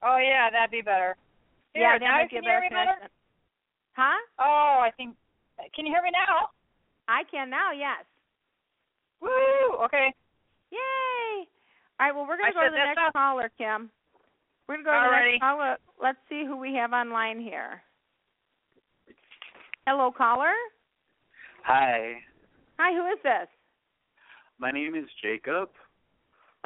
[0.02, 1.16] Oh, yeah, that'd be better.
[1.74, 3.08] Here, yeah, that now might be a better connection.
[3.94, 4.18] Huh?
[4.38, 5.14] Oh, I think.
[5.74, 6.50] Can you hear me now?
[7.08, 8.04] I can now, yes.
[9.20, 9.84] Woo!
[9.84, 10.14] Okay.
[10.70, 11.48] Yay!
[11.98, 13.90] All right, well we're gonna I go to the next caller, Kim.
[14.68, 15.76] We're gonna go to the next caller.
[16.00, 17.82] Let's see who we have online here.
[19.86, 20.52] Hello, caller.
[21.64, 22.16] Hi,
[22.78, 23.48] Hi, who is this?
[24.58, 25.70] my name is Jacob.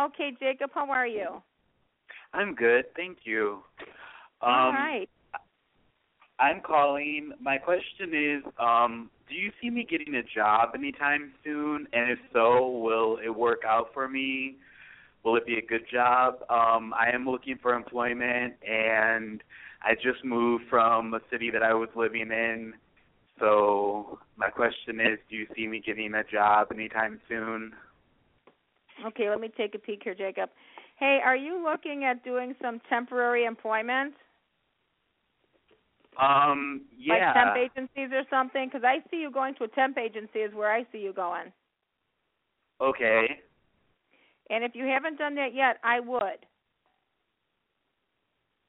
[0.01, 1.43] Okay, Jacob, how are you?
[2.33, 3.63] I'm good, thank you.
[4.41, 5.09] Um, All right.
[6.39, 7.33] I'm calling.
[7.41, 11.87] My question is, um, do you see me getting a job anytime soon?
[11.93, 14.57] And if so, will it work out for me?
[15.25, 16.43] Will it be a good job?
[16.51, 19.43] Um, I am looking for employment, and
[19.83, 22.75] I just moved from a city that I was living in.
[23.39, 27.73] So my question is, do you see me getting a job anytime soon?
[29.07, 30.51] Okay, let me take a peek here, Jacob.
[30.99, 34.15] Hey, are you looking at doing some temporary employment,
[36.21, 37.33] Um, yeah.
[37.33, 38.69] like temp agencies or something?
[38.69, 41.53] Because I see you going to a temp agency is where I see you going.
[42.81, 43.41] Okay.
[44.53, 46.47] And if you haven't done that yet, I would.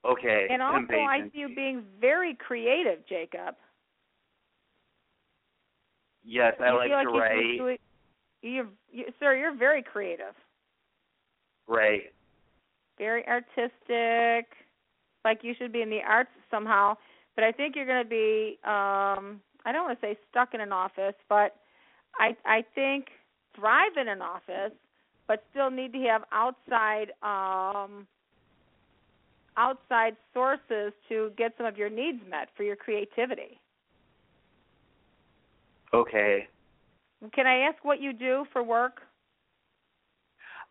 [0.05, 0.47] Okay.
[0.49, 3.55] And also, I see you being very creative, Jacob.
[6.23, 7.35] Yes, I you like like to write.
[7.35, 7.81] it-
[8.41, 10.35] You're, you, sir, you're very creative,
[11.67, 12.13] Right.
[12.97, 14.47] very artistic.
[15.25, 16.95] Like you should be in the arts somehow.
[17.35, 18.57] But I think you're going to be.
[18.63, 21.55] um I don't want to say stuck in an office, but
[22.19, 23.07] I I think
[23.55, 24.73] thrive in an office,
[25.27, 28.07] but still need to have outside um
[29.55, 33.59] outside sources to get some of your needs met for your creativity.
[35.93, 36.47] Okay.
[37.33, 39.01] Can I ask what you do for work?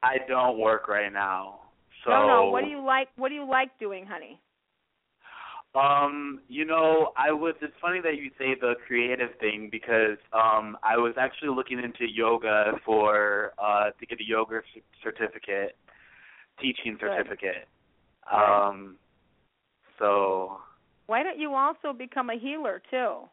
[0.03, 1.61] I don't work right now.
[2.05, 2.51] So no, no.
[2.51, 3.09] What do you like?
[3.17, 4.41] What do you like doing, honey?
[5.75, 10.77] Um, you know, I was it's funny that you say the creative thing because um
[10.83, 15.77] I was actually looking into yoga for uh to get a yoga c- certificate,
[16.61, 17.69] teaching certificate.
[18.31, 18.39] Good.
[18.39, 18.97] Um
[19.99, 20.59] so
[21.07, 23.29] Why don't you also become a healer too?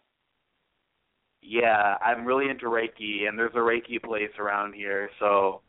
[1.41, 5.61] yeah, I'm really into Reiki and there's a Reiki place around here, so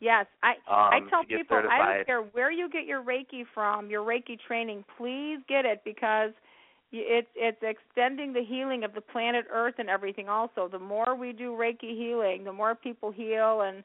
[0.00, 3.88] Yes, I um I tell people I don't care where you get your Reiki from,
[3.88, 6.32] your Reiki training, please get it because
[6.92, 10.28] it's it's extending the healing of the planet Earth and everything.
[10.28, 13.82] Also, the more we do Reiki healing, the more people heal, and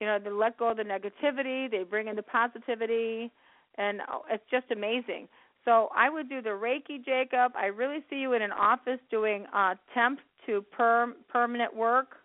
[0.00, 3.30] you know they let go of the negativity, they bring in the positivity,
[3.76, 5.28] and oh, it's just amazing.
[5.64, 7.52] So I would do the Reiki, Jacob.
[7.56, 12.17] I really see you in an office doing uh, temp to perm permanent work.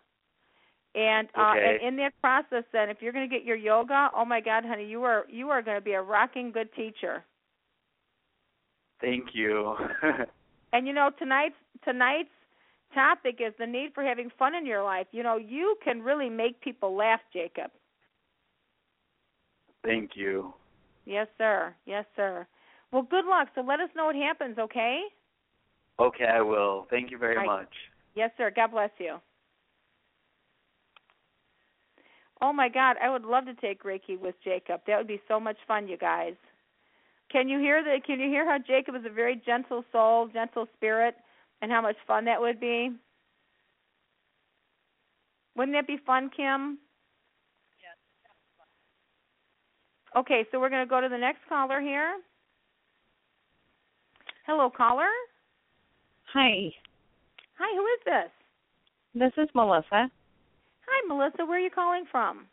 [0.94, 1.78] And uh Okay.
[1.80, 4.64] and in that process then if you're going to get your yoga, oh my god,
[4.64, 7.24] honey, you are you are going to be a rocking good teacher.
[9.00, 9.76] Thank you.
[10.74, 12.34] And you know, tonight's tonight's
[12.92, 15.06] topic is the need for having fun in your life.
[15.12, 17.70] You know, you can really make people laugh, Jacob.
[19.84, 20.52] Thank you.
[21.06, 21.74] Yes, sir.
[21.86, 22.46] Yes, sir.
[22.90, 23.48] Well, good luck.
[23.54, 25.02] So let us know what happens, okay?
[26.00, 26.86] Okay, I will.
[26.90, 27.46] Thank you very right.
[27.46, 27.72] much.
[28.16, 28.50] Yes, sir.
[28.54, 29.18] God bless you.
[32.44, 34.82] Oh my God, I would love to take Reiki with Jacob.
[34.86, 36.34] That would be so much fun, you guys.
[37.32, 38.02] Can you hear the?
[38.06, 41.14] Can you hear how Jacob is a very gentle soul, gentle spirit,
[41.62, 42.90] and how much fun that would be?
[45.56, 46.76] Wouldn't that be fun, Kim?
[47.80, 47.96] Yes.
[50.14, 52.18] Okay, so we're going to go to the next caller here.
[54.46, 55.08] Hello, caller.
[56.34, 56.70] Hi.
[57.58, 58.30] Hi, who is this?
[59.14, 60.10] This is Melissa.
[60.86, 61.44] Hi, Melissa.
[61.44, 62.46] Where are you calling from?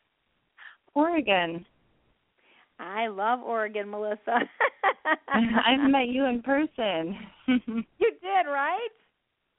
[0.93, 1.65] Oregon.
[2.79, 4.39] I love Oregon, Melissa.
[5.27, 7.17] I've met you in person.
[7.47, 8.89] you did, right?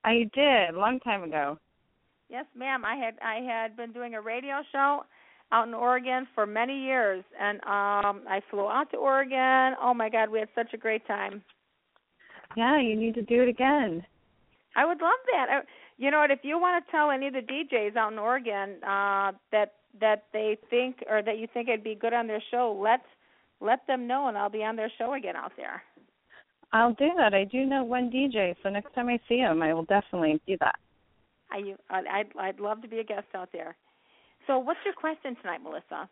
[0.05, 1.59] I did, a long time ago.
[2.29, 2.85] Yes, ma'am.
[2.85, 5.05] I had I had been doing a radio show
[5.53, 9.77] out in Oregon for many years and um I flew out to Oregon.
[9.81, 11.43] Oh my god, we had such a great time.
[12.57, 14.05] Yeah, you need to do it again.
[14.75, 15.47] I would love that.
[15.51, 15.61] I,
[15.99, 16.31] you know what?
[16.31, 20.25] If you want to tell any of the DJs out in Oregon uh, that that
[20.33, 23.01] they think or that you think I'd be good on their show, let
[23.61, 25.83] let them know, and I'll be on their show again out there.
[26.73, 27.35] I'll do that.
[27.35, 30.57] I do know one DJ, so next time I see him, I will definitely do
[30.61, 30.77] that.
[31.51, 33.77] I I'd I'd love to be a guest out there.
[34.47, 36.09] So, what's your question tonight, Melissa?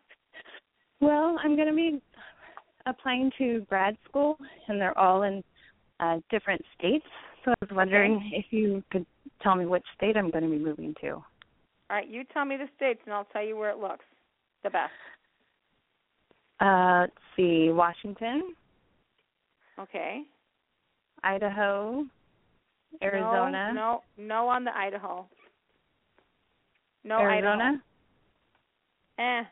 [1.01, 2.01] Well, I'm going to be
[2.85, 5.43] applying to grad school, and they're all in
[5.99, 7.05] uh, different states.
[7.43, 8.37] So I was wondering okay.
[8.37, 9.05] if you could
[9.41, 11.09] tell me which state I'm going to be moving to.
[11.11, 11.23] All
[11.89, 14.05] right, you tell me the states, and I'll tell you where it looks
[14.63, 14.91] the best.
[16.59, 18.53] Uh, let's see, Washington.
[19.79, 20.21] Okay.
[21.23, 22.05] Idaho.
[23.01, 23.71] Arizona.
[23.73, 25.25] No, no, no on the Idaho.
[27.03, 27.29] No Idaho.
[27.29, 27.81] Arizona.
[29.17, 29.47] Idaho.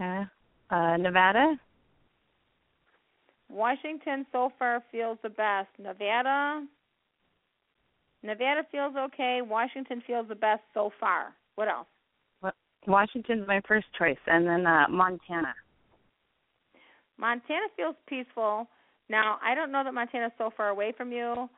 [0.00, 0.24] Eh.
[0.70, 1.58] Uh, uh, Nevada.
[3.48, 5.68] Washington so far feels the best.
[5.78, 6.66] Nevada.
[8.24, 9.40] Nevada feels okay.
[9.42, 11.34] Washington feels the best so far.
[11.56, 11.86] What else?
[12.86, 15.54] Washington's my first choice, and then uh, Montana.
[17.18, 18.66] Montana feels peaceful.
[19.08, 21.48] Now, I don't know that Montana's so far away from you,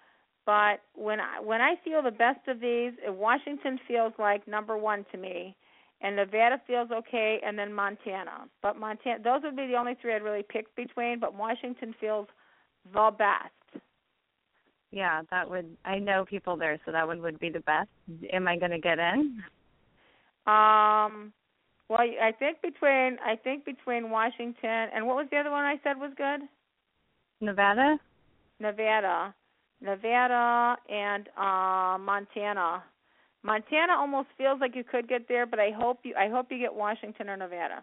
[0.44, 5.04] but when I when I feel the best of these, Washington feels like number one
[5.10, 5.56] to me,
[6.00, 8.48] and Nevada feels okay, and then Montana.
[8.62, 11.18] But Montana, those would be the only three I'd really pick between.
[11.18, 12.28] But Washington feels
[12.92, 13.55] the best.
[14.96, 15.76] Yeah, that would.
[15.84, 17.90] I know people there, so that one would be the best.
[18.32, 19.42] Am I going to get in?
[20.46, 21.34] Um,
[21.90, 25.78] well, I think between I think between Washington and what was the other one I
[25.84, 26.48] said was good?
[27.42, 27.98] Nevada.
[28.58, 29.34] Nevada,
[29.82, 32.82] Nevada, and uh, Montana.
[33.42, 36.58] Montana almost feels like you could get there, but I hope you I hope you
[36.58, 37.82] get Washington or Nevada.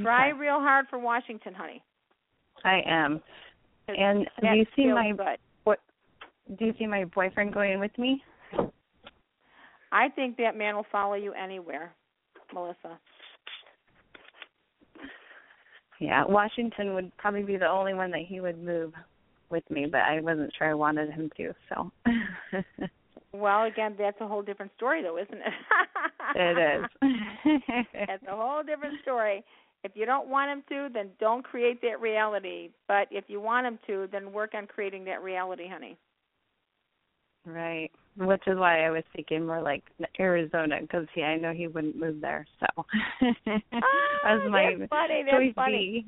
[0.00, 0.38] Try Okay.
[0.38, 1.82] real hard for Washington, honey.
[2.64, 3.20] I am.
[3.88, 5.76] And do you see my good.
[6.58, 8.22] do you see my boyfriend going with me?
[9.90, 11.92] I think that man will follow you anywhere,
[12.54, 12.98] Melissa.
[16.00, 18.92] Yeah, Washington would probably be the only one that he would move
[19.50, 21.92] with me, but I wasn't sure I wanted him to, so
[23.34, 25.52] Well, again, that's a whole different story, though, isn't it?
[26.36, 27.84] it is.
[28.06, 29.42] That's a whole different story.
[29.84, 32.70] If you don't want him to, then don't create that reality.
[32.86, 35.98] But if you want him to, then work on creating that reality, honey.
[37.46, 37.90] right.
[38.16, 39.82] Which is why I was thinking more like
[40.20, 42.84] Arizona because he I know he wouldn't move there, so
[43.20, 43.62] that
[44.24, 45.24] was my Ah, that's funny.
[45.26, 46.06] That's funny.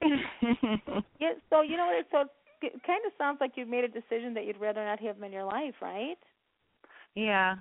[1.20, 2.06] Yeah, so you know what?
[2.10, 2.28] So
[2.62, 5.24] it kind of sounds like you've made a decision that you'd rather not have him
[5.24, 6.16] in your life, right?
[7.14, 7.56] yeah.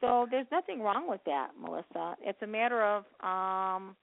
[0.00, 2.16] So there's nothing wrong with that, Melissa.
[2.20, 3.96] It's a matter of um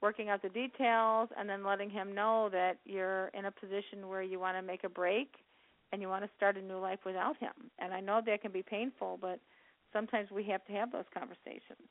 [0.00, 4.22] working out the details and then letting him know that you're in a position where
[4.22, 5.28] you want to make a break
[5.92, 7.52] and you want to start a new life without him.
[7.78, 9.40] And I know that can be painful, but
[9.92, 11.88] sometimes we have to have those conversations.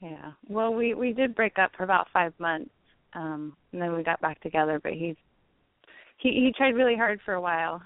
[0.00, 0.32] Yeah.
[0.48, 2.72] Well, we we did break up for about five months,
[3.14, 4.80] um, and then we got back together.
[4.82, 5.14] But he's
[6.18, 7.80] he he tried really hard for a while.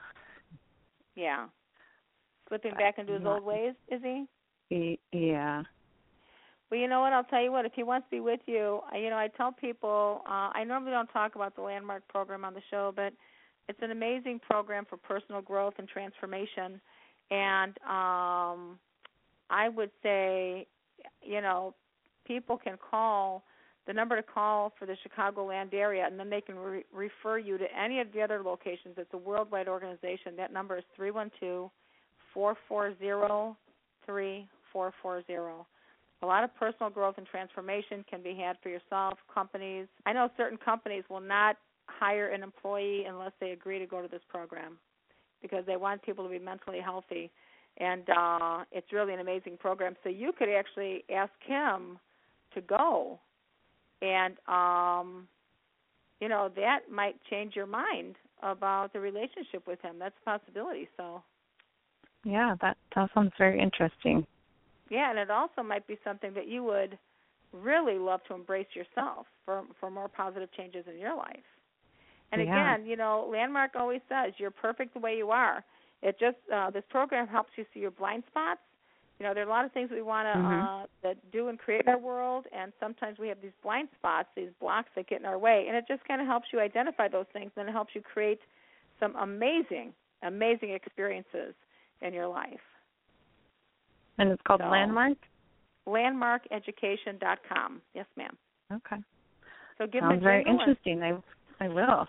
[1.14, 1.46] Yeah.
[2.48, 4.24] Slipping back into his old ways, is he?
[4.70, 5.62] He yeah.
[6.70, 7.12] Well, you know what?
[7.12, 7.64] I'll tell you what.
[7.64, 10.22] If he wants to be with you, you know, I tell people.
[10.26, 13.12] Uh, I normally don't talk about the landmark program on the show, but
[13.68, 16.80] it's an amazing program for personal growth and transformation.
[17.30, 18.78] And um,
[19.50, 20.66] I would say,
[21.22, 21.74] you know,
[22.26, 23.44] people can call
[23.86, 27.56] the number to call for the Chicagoland area, and then they can re- refer you
[27.58, 28.94] to any of the other locations.
[28.96, 30.34] It's a worldwide organization.
[30.36, 31.70] That number is three one two
[32.34, 33.56] four four zero
[34.04, 35.66] three four four zero.
[36.22, 39.86] A lot of personal growth and transformation can be had for yourself, companies.
[40.06, 41.56] I know certain companies will not
[41.88, 44.78] hire an employee unless they agree to go to this program
[45.42, 47.30] because they want people to be mentally healthy.
[47.78, 49.94] And uh it's really an amazing program.
[50.02, 51.98] So you could actually ask him
[52.54, 53.18] to go
[54.02, 55.28] and um
[56.20, 59.96] you know, that might change your mind about the relationship with him.
[59.98, 60.88] That's a possibility.
[60.96, 61.22] So
[62.24, 64.26] Yeah, that that sounds very interesting.
[64.90, 66.98] Yeah, and it also might be something that you would
[67.52, 71.44] really love to embrace yourself for for more positive changes in your life.
[72.32, 72.74] And Yeah.
[72.74, 75.64] again, you know, Landmark always says you're perfect the way you are.
[76.02, 78.60] It just uh, this program helps you see your blind spots.
[79.18, 80.58] You know, there are a lot of things we want to Mhm.
[80.58, 84.28] uh, that do and create in our world, and sometimes we have these blind spots,
[84.36, 87.08] these blocks that get in our way, and it just kind of helps you identify
[87.08, 88.40] those things, and it helps you create
[89.00, 91.54] some amazing, amazing experiences
[92.02, 92.60] in your life.
[94.18, 95.18] And it's called So- Landmark.
[95.86, 97.82] Landmarkeducation.com.
[97.94, 98.36] Yes, ma'am.
[98.72, 98.96] Okay.
[99.78, 101.02] So give Sounds them a very and- interesting.
[101.02, 101.22] I
[101.64, 102.08] I will.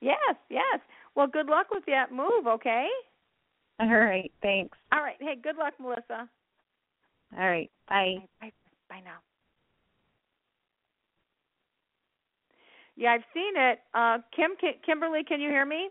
[0.00, 0.80] Yes, yes.
[1.14, 2.88] Well, good luck with that move, okay?
[3.80, 4.30] All right.
[4.42, 4.76] Thanks.
[4.92, 5.16] All right.
[5.20, 6.28] Hey, good luck, Melissa.
[7.36, 7.70] All right.
[7.88, 8.16] Bye.
[8.40, 8.52] Bye.
[8.88, 9.18] Bye now.
[12.96, 13.80] Yeah, I've seen it.
[13.94, 15.88] Uh, Kim, Ki- Kimberly, can you hear me?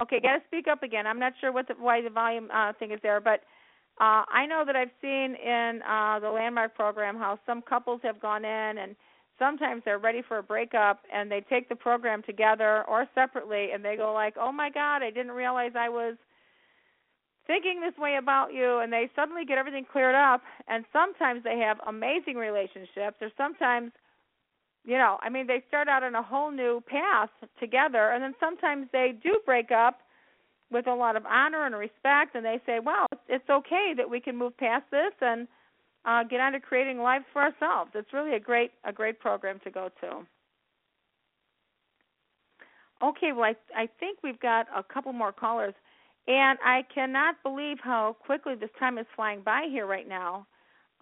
[0.00, 1.06] Okay, got to speak up again.
[1.06, 3.40] I'm not sure what the, why the volume uh, thing is there, but
[4.00, 8.20] uh, I know that I've seen in uh, the landmark program how some couples have
[8.20, 8.96] gone in and
[9.38, 13.84] sometimes they're ready for a breakup and they take the program together or separately and
[13.84, 16.16] they go like, "Oh my God, I didn't realize I was."
[17.46, 21.58] thinking this way about you and they suddenly get everything cleared up and sometimes they
[21.58, 23.90] have amazing relationships or sometimes
[24.84, 28.34] you know i mean they start out on a whole new path together and then
[28.40, 30.00] sometimes they do break up
[30.70, 34.20] with a lot of honor and respect and they say well it's okay that we
[34.20, 35.46] can move past this and
[36.04, 39.60] uh get on to creating lives for ourselves it's really a great a great program
[39.62, 40.26] to go to
[43.02, 45.74] okay well i i think we've got a couple more callers
[46.28, 50.46] and I cannot believe how quickly this time is flying by here right now.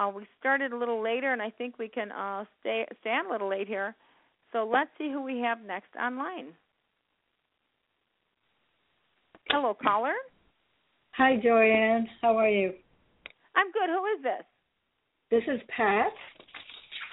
[0.01, 3.31] Uh, we started a little later, and I think we can uh, stay stand a
[3.31, 3.95] little late here.
[4.51, 6.55] So let's see who we have next online.
[9.51, 10.15] Hello, caller.
[11.13, 12.09] Hi, Joanne.
[12.23, 12.73] How are you?
[13.55, 13.91] I'm good.
[13.91, 14.45] Who is this?
[15.31, 16.13] This is Pat.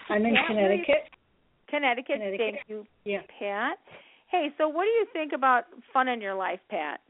[0.09, 1.09] I'm in Pat, where are you- Connecticut.
[1.67, 2.13] Connecticut.
[2.15, 2.53] Connecticut.
[2.55, 3.21] Thank you, Yeah.
[3.37, 3.79] Pat.
[4.27, 7.01] Hey, so what do you think about fun in your life, Pat?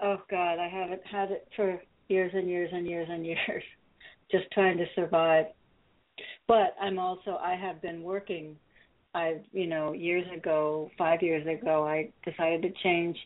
[0.00, 3.62] Oh God, I haven't had it for years and years and years and years.
[4.32, 5.46] Just trying to survive.
[6.48, 8.56] But I'm also I have been working.
[9.14, 13.16] I've you know years ago, five years ago, I decided to change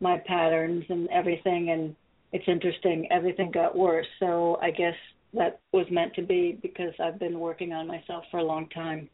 [0.00, 1.94] my patterns and everything, and
[2.32, 3.06] it's interesting.
[3.10, 4.06] Everything got worse.
[4.18, 4.94] So I guess
[5.34, 9.08] that was meant to be because I've been working on myself for a long time,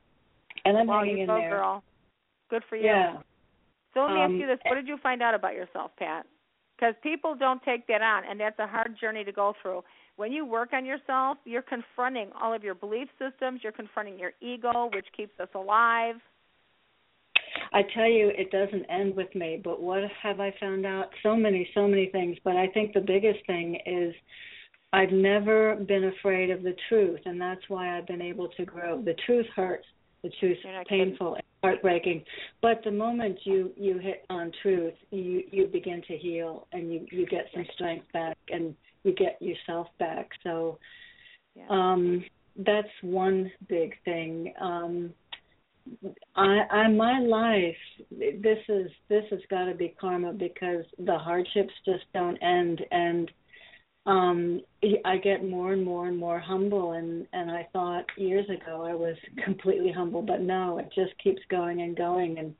[0.65, 1.51] and I'm well, hanging you in go, there.
[1.51, 1.83] girl.
[2.49, 2.85] Good for you.
[2.85, 3.19] Yeah.
[3.95, 6.27] So let me Um, ask you this: What did you find out about yourself, Pat?
[6.77, 9.83] Because people don't take that on, and that's a hard journey to go through.
[10.21, 13.61] When you work on yourself, you're confronting all of your belief systems.
[13.63, 16.17] You're confronting your ego, which keeps us alive.
[17.73, 19.59] I tell you, it doesn't end with me.
[19.65, 21.07] But what have I found out?
[21.23, 22.37] So many, so many things.
[22.45, 24.13] But I think the biggest thing is
[24.93, 29.01] I've never been afraid of the truth, and that's why I've been able to grow.
[29.01, 29.87] The truth hurts.
[30.23, 30.85] The truth kidding.
[30.87, 32.25] painful and heartbreaking.
[32.61, 37.07] But the moment you you hit on truth, you you begin to heal, and you
[37.11, 38.75] you get some strength back, and
[39.05, 40.31] you get yourself back.
[40.43, 40.79] So
[41.55, 41.67] Yeah.
[41.69, 42.25] um
[42.57, 44.53] that's one big thing.
[44.61, 45.15] Um
[46.37, 47.77] I, I my life
[48.11, 53.31] this is this has got to be karma because the hardships just don't end and
[54.07, 54.61] um
[55.05, 58.95] I get more and more and more humble and and I thought years ago I
[58.95, 62.55] was completely humble but no it just keeps going and going and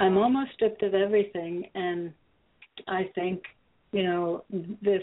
[0.00, 2.12] I'm almost stripped of everything and
[2.88, 3.42] I think
[3.92, 4.44] you know
[4.82, 5.02] this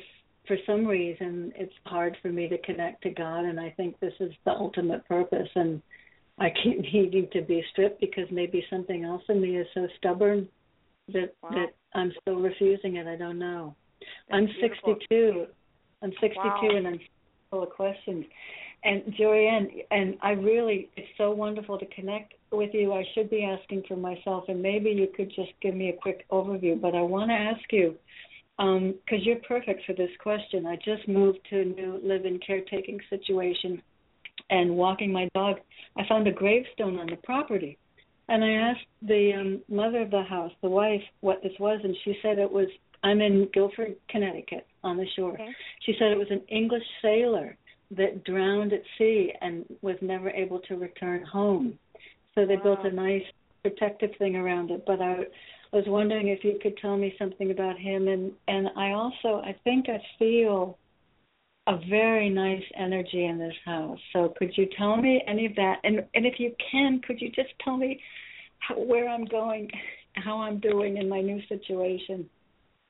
[0.52, 4.12] for some reason it's hard for me to connect to God and I think this
[4.20, 5.82] is the ultimate purpose and
[6.40, 10.50] I keep needing to be stripped because maybe something else in me is so stubborn
[11.14, 11.52] that Wow.
[11.52, 13.08] that I'm still refusing it.
[13.08, 13.76] I don't know.
[14.02, 14.96] That's I'm beautiful.
[15.10, 15.46] 62.
[16.02, 16.76] I'm 62 Wow.
[16.76, 17.00] and I'm
[17.50, 18.26] full of questions.
[18.84, 22.94] And Joanne, and I really, it's so wonderful to connect with you.
[22.94, 26.26] I should be asking for myself, and maybe you could just give me a quick
[26.30, 26.82] overview.
[26.82, 27.96] But I want to ask you,
[28.58, 30.68] because you're perfect for this question.
[30.68, 33.82] I just moved to a new live-in caretaking situation,
[34.50, 35.58] and walking my dog,
[35.98, 37.78] I found a gravestone on the property.
[38.30, 41.96] And I asked the um, mother of the house, the wife, what this was, and
[42.04, 42.68] she said it was.
[43.04, 45.34] I'm in Guilford, Connecticut, on the shore.
[45.34, 45.50] Okay.
[45.86, 47.58] She said it was an English sailor
[47.98, 51.80] that drowned at sea and was never able to return home.
[52.36, 53.24] So they built a nice
[53.64, 54.84] protective thing around it.
[54.86, 55.24] But I
[55.72, 59.56] was wondering if you could tell me something about him and and I also I
[59.64, 60.78] think I feel
[61.68, 64.00] a very nice energy in this house.
[64.14, 65.78] So could you tell me any of that?
[65.84, 68.00] And and if you can, could you just tell me
[68.60, 69.70] how, where I'm going,
[70.16, 72.30] how I'm doing in my new situation?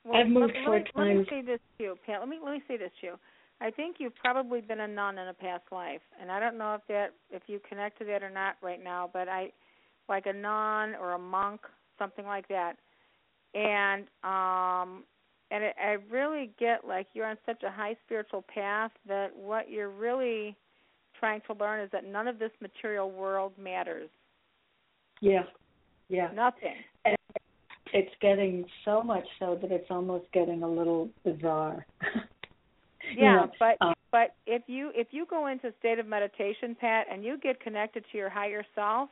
[0.04, 2.20] Well, I've moved let, four let me, Let me say this to you, Pat.
[2.22, 3.14] Let me let me say this to you.
[3.60, 6.76] I think you've probably been a nun in a past life, and I don't know
[6.76, 9.10] if that if you connect to that or not right now.
[9.12, 9.52] But I,
[10.10, 11.62] like a nun or a monk,
[12.02, 12.78] something like that.
[13.54, 15.04] And um
[15.52, 19.70] and it, I really get like you're on such a high spiritual path that what
[19.70, 20.56] you're really
[21.20, 24.10] trying to learn is that none of this material world matters.
[25.22, 25.44] Yeah.
[26.10, 26.30] Yeah.
[26.34, 26.76] Nothing.
[27.06, 27.16] And
[27.94, 31.86] it's getting so much so that it's almost getting a little bizarre.
[33.16, 37.08] yeah, know, but um, but if you if you go into state of meditation, Pat,
[37.12, 39.10] and you get connected to your higher self,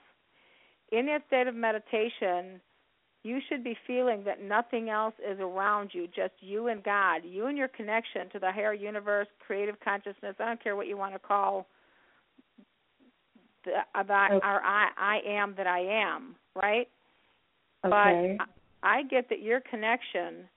[0.92, 2.62] in that state of meditation,
[3.24, 7.48] you should be feeling that nothing else is around you, just you and God, you
[7.48, 10.36] and your connection to the higher universe, creative consciousness.
[10.40, 11.68] I don't care what you want to call
[13.66, 14.48] the about Okay.
[14.48, 16.88] or I I am that I am, right?
[17.86, 18.38] okay.
[18.38, 18.48] But
[18.84, 20.48] I get that your connection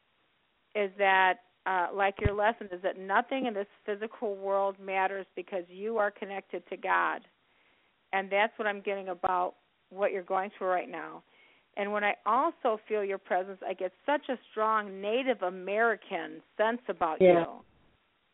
[0.75, 5.65] is that, uh, like your lesson, is that nothing in this physical world matters because
[5.69, 7.23] you are connected to God.
[8.13, 9.55] And that's what I'm getting about
[9.91, 11.23] what you're going through right now.
[11.77, 16.83] And when I also feel your presence, I get such a strong Native American sense
[16.89, 17.41] about Yeah.
[17.41, 17.65] you.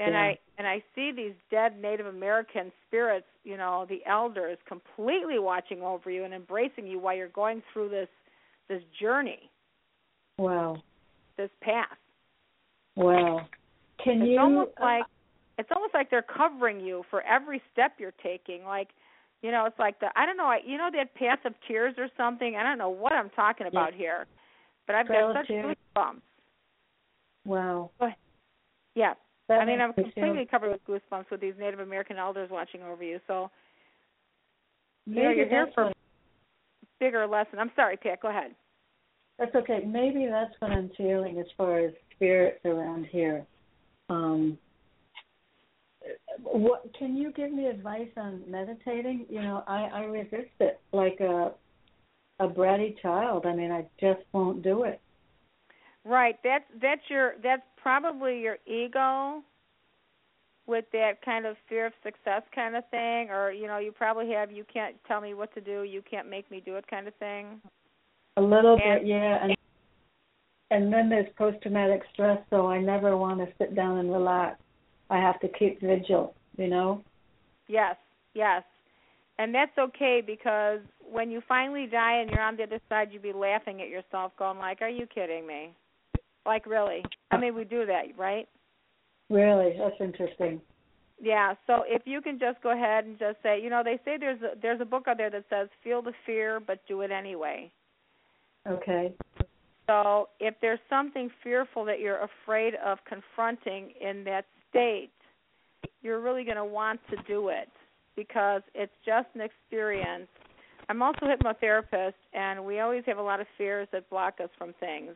[0.01, 0.22] And Yeah.
[0.22, 5.82] I and I see these dead Native American spirits, you know, the elders completely watching
[5.82, 8.09] over you and embracing you while you're going through this
[8.68, 9.51] this journey
[10.36, 10.82] wow.
[11.36, 11.99] this path.
[12.97, 13.49] Wow.
[14.03, 15.07] Can it's you almost uh, like
[15.59, 18.64] it's almost like they're covering you for every step you're taking.
[18.64, 18.89] Like,
[19.43, 21.95] you know, it's like the I don't know, I, you know that path of tears
[21.99, 22.57] or something.
[22.57, 24.26] I don't know what I'm talking about here,
[24.86, 25.76] but I've Trail got such Tears?
[25.97, 26.20] goosebumps.
[27.45, 27.91] Wow.
[28.95, 29.14] Yeah,
[29.49, 33.03] That I mean I'm completely covered with goosebumps with these Native American elders watching over
[33.05, 33.20] you.
[33.26, 33.51] So
[35.07, 35.97] you know, you're here for what-
[37.01, 37.61] bigger lesson.
[37.61, 38.20] I'm sorry, Pat.
[38.20, 38.55] Go ahead.
[39.39, 39.84] That's okay.
[39.86, 43.47] Maybe that's what I'm feeling as far as spirits around here.
[44.11, 44.59] Um,
[46.43, 49.26] what can you give me advice on meditating?
[49.28, 51.53] You know, I I resist it like a
[52.41, 53.47] a bratty child.
[53.47, 55.01] I mean, I just won't do it.
[56.05, 56.36] Right.
[56.45, 59.43] That's that's your that's probably your ego
[60.66, 64.30] with that kind of fear of success kind of thing or you know, you probably
[64.32, 67.09] have you can't tell me what to do, you can't make me do it kind
[67.09, 67.61] of thing.
[68.36, 69.55] A little And- bit, yeah, and
[70.70, 74.61] and then there's post traumatic stress, so I never want to sit down and relax.
[75.11, 77.02] I have to keep vigil, you know.
[77.66, 77.96] Yes,
[78.34, 78.62] yes.
[79.38, 80.80] And that's okay because
[81.11, 84.32] when you finally die and you're on the other side you'll be laughing at yourself
[84.38, 85.70] going like, Are you kidding me?
[86.44, 87.02] Like really.
[87.30, 88.48] I mean we do that, right?
[89.30, 90.61] Really, that's interesting.
[91.20, 94.16] Yeah, so if you can just go ahead and just say, you know, they say
[94.18, 97.11] there's a there's a book out there that says feel the fear but do it
[97.11, 97.70] anyway.
[98.66, 99.12] Okay.
[99.86, 105.11] So if there's something fearful that you're afraid of confronting in that state,
[106.03, 107.69] you're really going to want to do it
[108.16, 110.29] because it's just an experience.
[110.89, 114.49] I'm also a hypnotherapist, and we always have a lot of fears that block us
[114.57, 115.14] from things.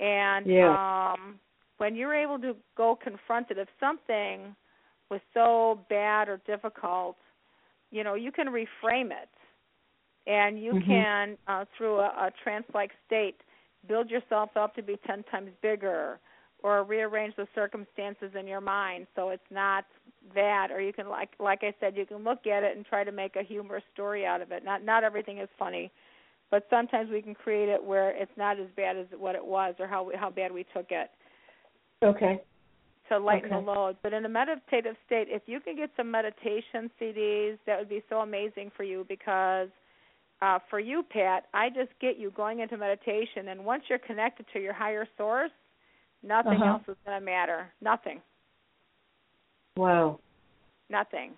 [0.00, 1.12] And Yeah.
[1.12, 1.38] um,
[1.78, 4.56] when you're able to go confront it, if something
[5.10, 7.16] was so bad or difficult,
[7.90, 9.28] you know, you can reframe it,
[10.26, 10.86] and you Mhm.
[10.86, 13.40] can, uh, through a, a trance-like state,
[13.86, 16.18] build yourself up to be ten times bigger,
[16.66, 19.84] or rearrange the circumstances in your mind so it's not
[20.34, 20.72] that.
[20.72, 23.12] Or you can, like, like I said, you can look at it and try to
[23.12, 24.64] make a humorous story out of it.
[24.64, 25.92] Not, not everything is funny,
[26.50, 29.76] but sometimes we can create it where it's not as bad as what it was
[29.78, 31.08] or how how bad we took it
[32.02, 32.40] Okay.
[33.10, 33.64] to lighten Okay.
[33.64, 33.96] the load.
[34.02, 38.02] But in a meditative state, if you can get some meditation CDs, that would be
[38.08, 39.68] so amazing for you because
[40.42, 44.46] uh, for you, Pat, I just get you going into meditation, and once you're connected
[44.52, 45.52] to your higher source,
[46.26, 46.72] nothing Uh-huh.
[46.72, 47.72] else is going to matter.
[47.80, 48.20] Nothing.
[49.76, 50.20] Wow.
[50.90, 51.32] Nothing.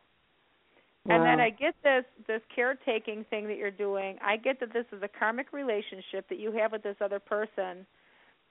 [1.04, 1.16] Wow.
[1.16, 4.18] And then I get this this caretaking thing that you're doing.
[4.22, 7.86] I get that this is a karmic relationship that you have with this other person.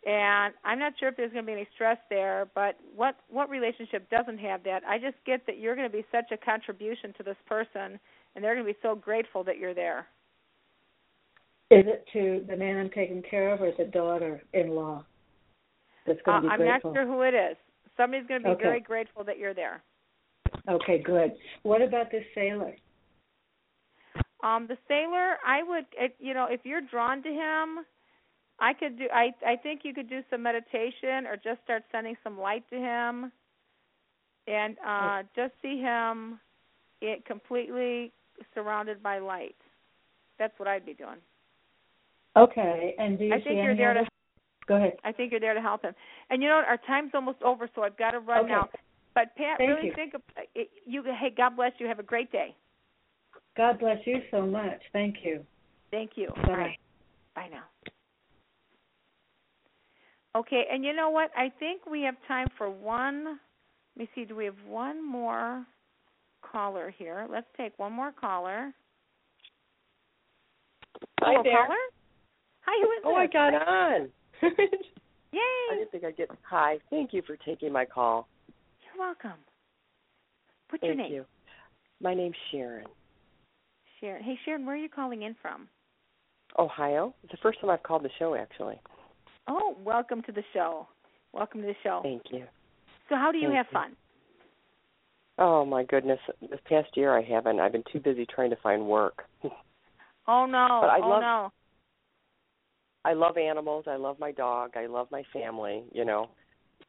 [0.05, 3.49] And I'm not sure if there's going to be any stress there, but what what
[3.49, 4.83] relationship doesn't have that?
[4.87, 7.99] I just get that you're going to be such a contribution to this person
[8.35, 10.07] and they're going to be so grateful that you're there.
[11.69, 15.03] Is it to the man I'm taking care of, or is it daughter-in-law
[16.07, 16.91] that's going to be I'm grateful?
[16.91, 17.57] not sure who it is.
[17.95, 18.63] Somebody's going to be Okay.
[18.63, 19.83] very grateful that you're there.
[20.69, 21.33] Okay, good.
[21.63, 22.75] What about this sailor?
[24.43, 25.85] Um, the sailor, I would,
[26.19, 27.85] you know, if you're drawn to him,
[28.59, 29.05] I could do.
[29.13, 32.75] I I think you could do some meditation or just start sending some light to
[32.75, 33.31] him,
[34.47, 36.39] and uh just see him,
[37.01, 38.11] it completely
[38.55, 39.55] surrounded by light.
[40.39, 41.17] That's what I'd be doing.
[42.35, 44.07] Okay, and do you I think you're there to.
[44.67, 44.93] Go ahead.
[45.03, 45.93] I think you're there to help him.
[46.29, 46.67] And you know what?
[46.67, 48.53] Our time's almost over, so I've got to run Okay.
[48.53, 48.69] now.
[49.15, 49.93] But Pat, Thank really you.
[49.95, 50.21] think of
[50.53, 51.03] it, you.
[51.03, 51.87] Hey, God bless you.
[51.87, 52.55] Have a great day.
[53.55, 54.79] God bless you so much.
[54.93, 55.43] Thank you.
[55.89, 56.27] Thank you.
[56.35, 56.43] Bye.
[56.47, 56.79] All right.
[57.35, 57.63] Bye now.
[60.35, 61.31] Okay, and you know what?
[61.35, 63.39] I think we have time for one.
[63.95, 64.25] Let me see.
[64.25, 65.65] Do we have one more
[66.43, 67.25] caller here?
[67.31, 68.71] Let's take one more caller.
[71.21, 71.65] Hi Hello, there.
[71.65, 71.75] caller.
[72.61, 74.09] Hi, who is Oh, I got on.
[74.41, 75.39] Yay!
[75.71, 76.29] I didn't think I'd get.
[76.49, 78.27] Hi, thank you for taking my call.
[78.83, 79.39] You're welcome.
[80.69, 81.13] What's Thank your name?
[81.13, 81.25] you.
[82.01, 82.85] My name's Sharon,
[83.99, 84.23] Sharon.
[84.23, 85.67] Hey, Sharon, where are you calling in from?
[86.59, 87.13] Ohio.
[87.23, 88.79] It's the first time I've called the show, actually.
[89.47, 90.87] Oh, welcome to the show.
[91.33, 92.01] Welcome to the show.
[92.03, 92.43] Thank you.
[93.09, 93.77] So, how do you Thank have you.
[93.77, 93.95] fun?
[95.39, 97.59] Oh my goodness, this past year I haven't.
[97.59, 99.23] I've been too busy trying to find work.
[100.29, 100.79] Oh no!
[100.81, 101.51] But I oh love- no!
[103.07, 103.85] I love animals.
[103.87, 104.71] I love my dog.
[104.75, 105.83] I love my family.
[105.93, 106.29] You know,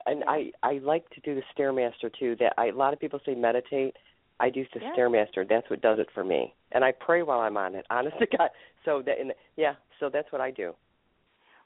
[0.07, 2.37] and I I like to do the stairmaster too.
[2.41, 3.95] That I, a lot of people say meditate.
[4.41, 4.93] I do the Yeah.
[4.97, 5.49] stairmaster.
[5.49, 6.55] That's what does it for me.
[6.73, 7.87] And I pray while I'm on it.
[7.91, 8.51] Honest to God.
[8.85, 9.75] So that and yeah.
[10.01, 10.75] So that's what I do.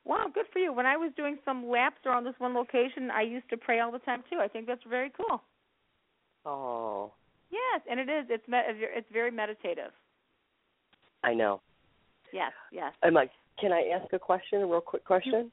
[0.05, 0.73] Wow, good for you.
[0.73, 3.93] When I was doing some laps around this one location, I used to pray all
[3.93, 4.39] the time too.
[4.41, 5.41] I think that's very cool.
[6.45, 7.13] Oh,
[7.51, 8.27] Yes, and it is.
[8.31, 9.93] It's med- it's very meditative.
[11.23, 11.61] I know.
[12.33, 13.31] Yes, yes, I'm like,
[13.63, 14.61] can I ask a question?
[14.61, 15.51] A real quick question.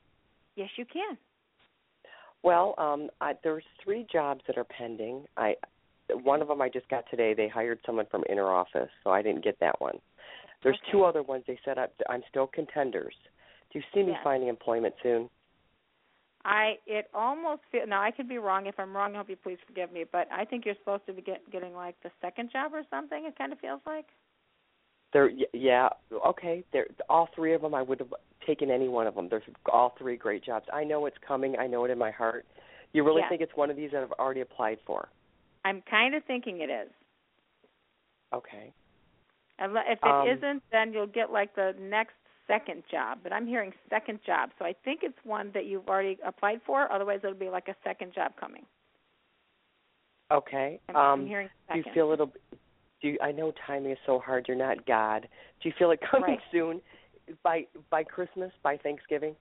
[0.57, 0.69] yes.
[0.75, 1.17] You can.
[2.43, 5.25] Well, um, I, there's three jobs that are pending.
[5.37, 5.55] I
[6.23, 7.33] one of them I just got today.
[7.35, 9.99] They hired someone from inner office, so I didn't get that one.
[10.63, 10.91] There's Okay.
[10.91, 11.43] two other ones.
[11.47, 13.15] They said I, I'm still contenders.
[13.71, 14.21] Do you see me Yes.
[14.23, 15.29] finding employment soon?
[16.45, 18.65] I it almost feel now I could be wrong.
[18.65, 20.05] If I'm wrong, I hope you please forgive me.
[20.09, 23.25] But I think you're supposed to be get, getting like the second job or something.
[23.25, 24.05] It kind of feels like.
[25.11, 25.89] There, y- yeah,
[26.27, 26.63] okay.
[26.71, 27.73] There, all three of them.
[27.73, 28.13] I would have
[28.45, 29.27] taken any one of them.
[29.29, 29.41] They're
[29.71, 30.65] all three great jobs.
[30.71, 31.57] I know it's coming.
[31.57, 32.45] I know it in my heart.
[32.93, 33.29] You really Yes.
[33.29, 35.09] think it's one of these that I've already applied for?
[35.65, 36.89] I'm kind of thinking it is.
[38.33, 38.73] Okay.
[39.59, 42.13] If it Um, not then you'll get like the next
[42.47, 43.19] second job.
[43.23, 46.91] But I'm hearing second job, so I think it's one that you've already applied for.
[46.91, 48.65] Otherwise, it'll be like a second job coming.
[50.31, 50.79] Okay.
[50.89, 52.33] I'm, um, I'm hearing do you feel it'll?
[53.01, 54.47] Do you, I know timing is so hard.
[54.47, 55.27] You're not God.
[55.61, 56.39] Do you feel it coming Right.
[56.51, 56.81] soon?
[57.43, 59.35] By by Christmas, by Thanksgiving?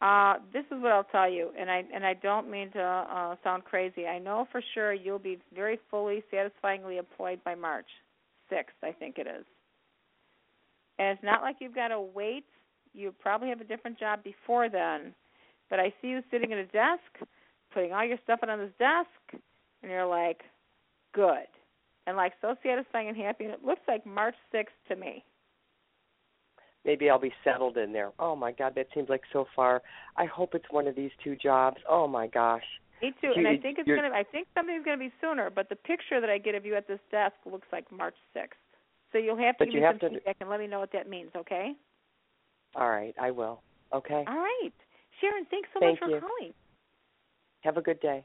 [0.00, 3.36] Uh, this is what I'll tell you, and I and I don't mean to uh,
[3.42, 4.06] sound crazy.
[4.06, 7.86] I know for sure you'll be very fully, satisfyingly employed by March
[8.50, 8.76] sixth.
[8.82, 9.44] I think it is.
[10.98, 12.44] And it's not like you've got to wait.
[12.94, 15.14] You probably have a different job before then.
[15.68, 17.28] But I see you sitting at a desk,
[17.72, 19.42] putting all your stuff on this desk,
[19.82, 20.42] and you're like,
[21.14, 21.46] good,
[22.06, 23.44] and like so satisfying and happy.
[23.44, 25.24] And it looks like March sixth to me.
[26.84, 28.12] Maybe I'll be settled in there.
[28.18, 29.82] Oh my God, that seems like so far.
[30.16, 31.78] I hope it's one of these two jobs.
[31.88, 32.62] Oh my gosh.
[33.02, 34.10] Me too, You- and I think it's gonna.
[34.14, 36.86] I think something's gonna be sooner, but the picture that I get of you at
[36.86, 38.58] this desk looks like March sixth.
[39.12, 40.78] So you'll have to give you me have some to- feedback and let me know
[40.80, 41.72] what that means, okay?
[42.74, 43.62] All right, I will.
[43.92, 44.24] Okay.
[44.26, 44.72] All right,
[45.20, 45.44] Sharon.
[45.50, 46.20] Thanks so Thank much for you.
[46.20, 46.54] calling.
[47.62, 48.24] Have a good day.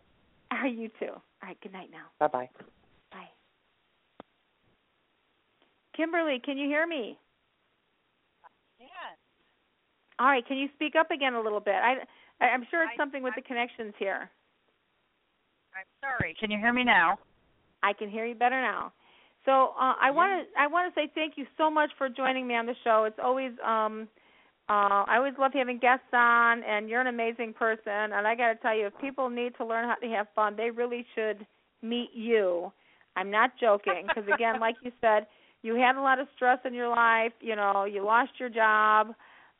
[0.51, 1.13] Are you too?
[1.41, 1.57] All right.
[1.61, 2.05] Good night now.
[2.19, 2.49] Bye bye.
[3.11, 3.29] Bye.
[5.95, 7.17] Kimberly, can you hear me?
[8.79, 8.87] Yeah.
[10.19, 10.45] All right.
[10.47, 11.75] Can you speak up again a little bit?
[11.75, 11.95] I,
[12.39, 14.29] I I'm sure it's I- something with the connections here.
[15.73, 16.35] I'm sorry.
[16.39, 17.17] Can you hear me now?
[17.81, 18.93] I can hear you better now.
[19.45, 22.47] So uh, I want to I want to say thank you so much for joining
[22.47, 23.05] me on the show.
[23.05, 24.07] It's always um
[24.71, 28.13] uh I always love having guests on, and you're an amazing person.
[28.15, 30.55] And I got to tell you, if people need to learn how to have fun,
[30.55, 31.45] they really should
[31.81, 32.71] meet you.
[33.17, 35.27] I'm not joking because again, like you said,
[35.61, 37.33] you had a lot of stress in your life.
[37.41, 39.13] You know, you lost your job,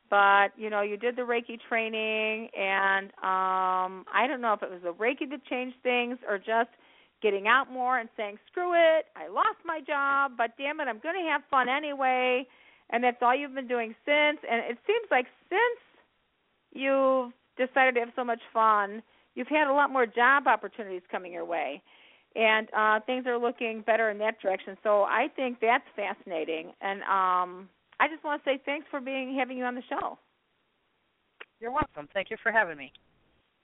[0.08, 4.70] but you know you did the Reiki training, and um I don't know if it
[4.70, 6.70] was the Reiki that changed things or just
[7.22, 10.98] getting out more and saying, screw it, I lost my job, but damn it, I'm
[10.98, 12.44] going to have fun anyway.
[12.92, 14.38] And that's all you've been doing since.
[14.48, 15.80] And it seems like since
[16.72, 19.02] you've decided to have so much fun,
[19.34, 21.82] you've had a lot more job opportunities coming your way.
[22.34, 24.76] And uh things are looking better in that direction.
[24.82, 26.72] So I think that's fascinating.
[26.80, 27.68] And um
[28.00, 30.18] I just want to say thanks for being having you on the show.
[31.60, 32.08] You're welcome.
[32.12, 32.92] Thank you for having me.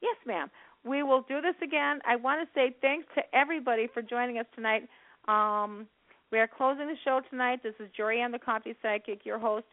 [0.00, 0.50] Yes, ma'am.
[0.84, 2.00] We will do this again.
[2.06, 4.88] I want to say thanks to everybody for joining us tonight.
[5.26, 5.88] Um,
[6.30, 7.60] we are closing the show tonight.
[7.62, 9.66] This is Jorianne, the Coffee Psychic, your host.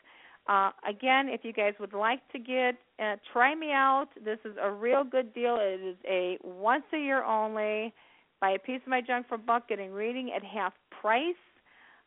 [0.47, 4.55] Uh, again, if you guys would like to get uh, try me out, this is
[4.61, 5.57] a real good deal.
[5.59, 7.93] It is a once a year only.
[8.41, 11.35] Buy a piece of my junk for a buck, getting reading at half price.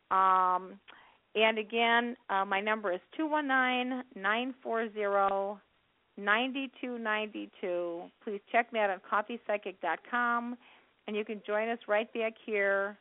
[0.09, 0.79] Um,
[1.35, 5.59] and again, uh, my number is two one nine nine four zero.
[6.17, 8.01] 9292.
[8.25, 10.57] Please check me out on coffeepsychic.com,
[11.07, 12.97] and you can join us right back here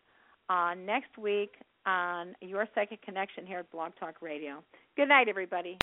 [0.49, 1.55] uh, next week
[1.87, 4.63] on Your Psychic Connection here at Blog Talk Radio.
[4.97, 5.77] Good night, everybody.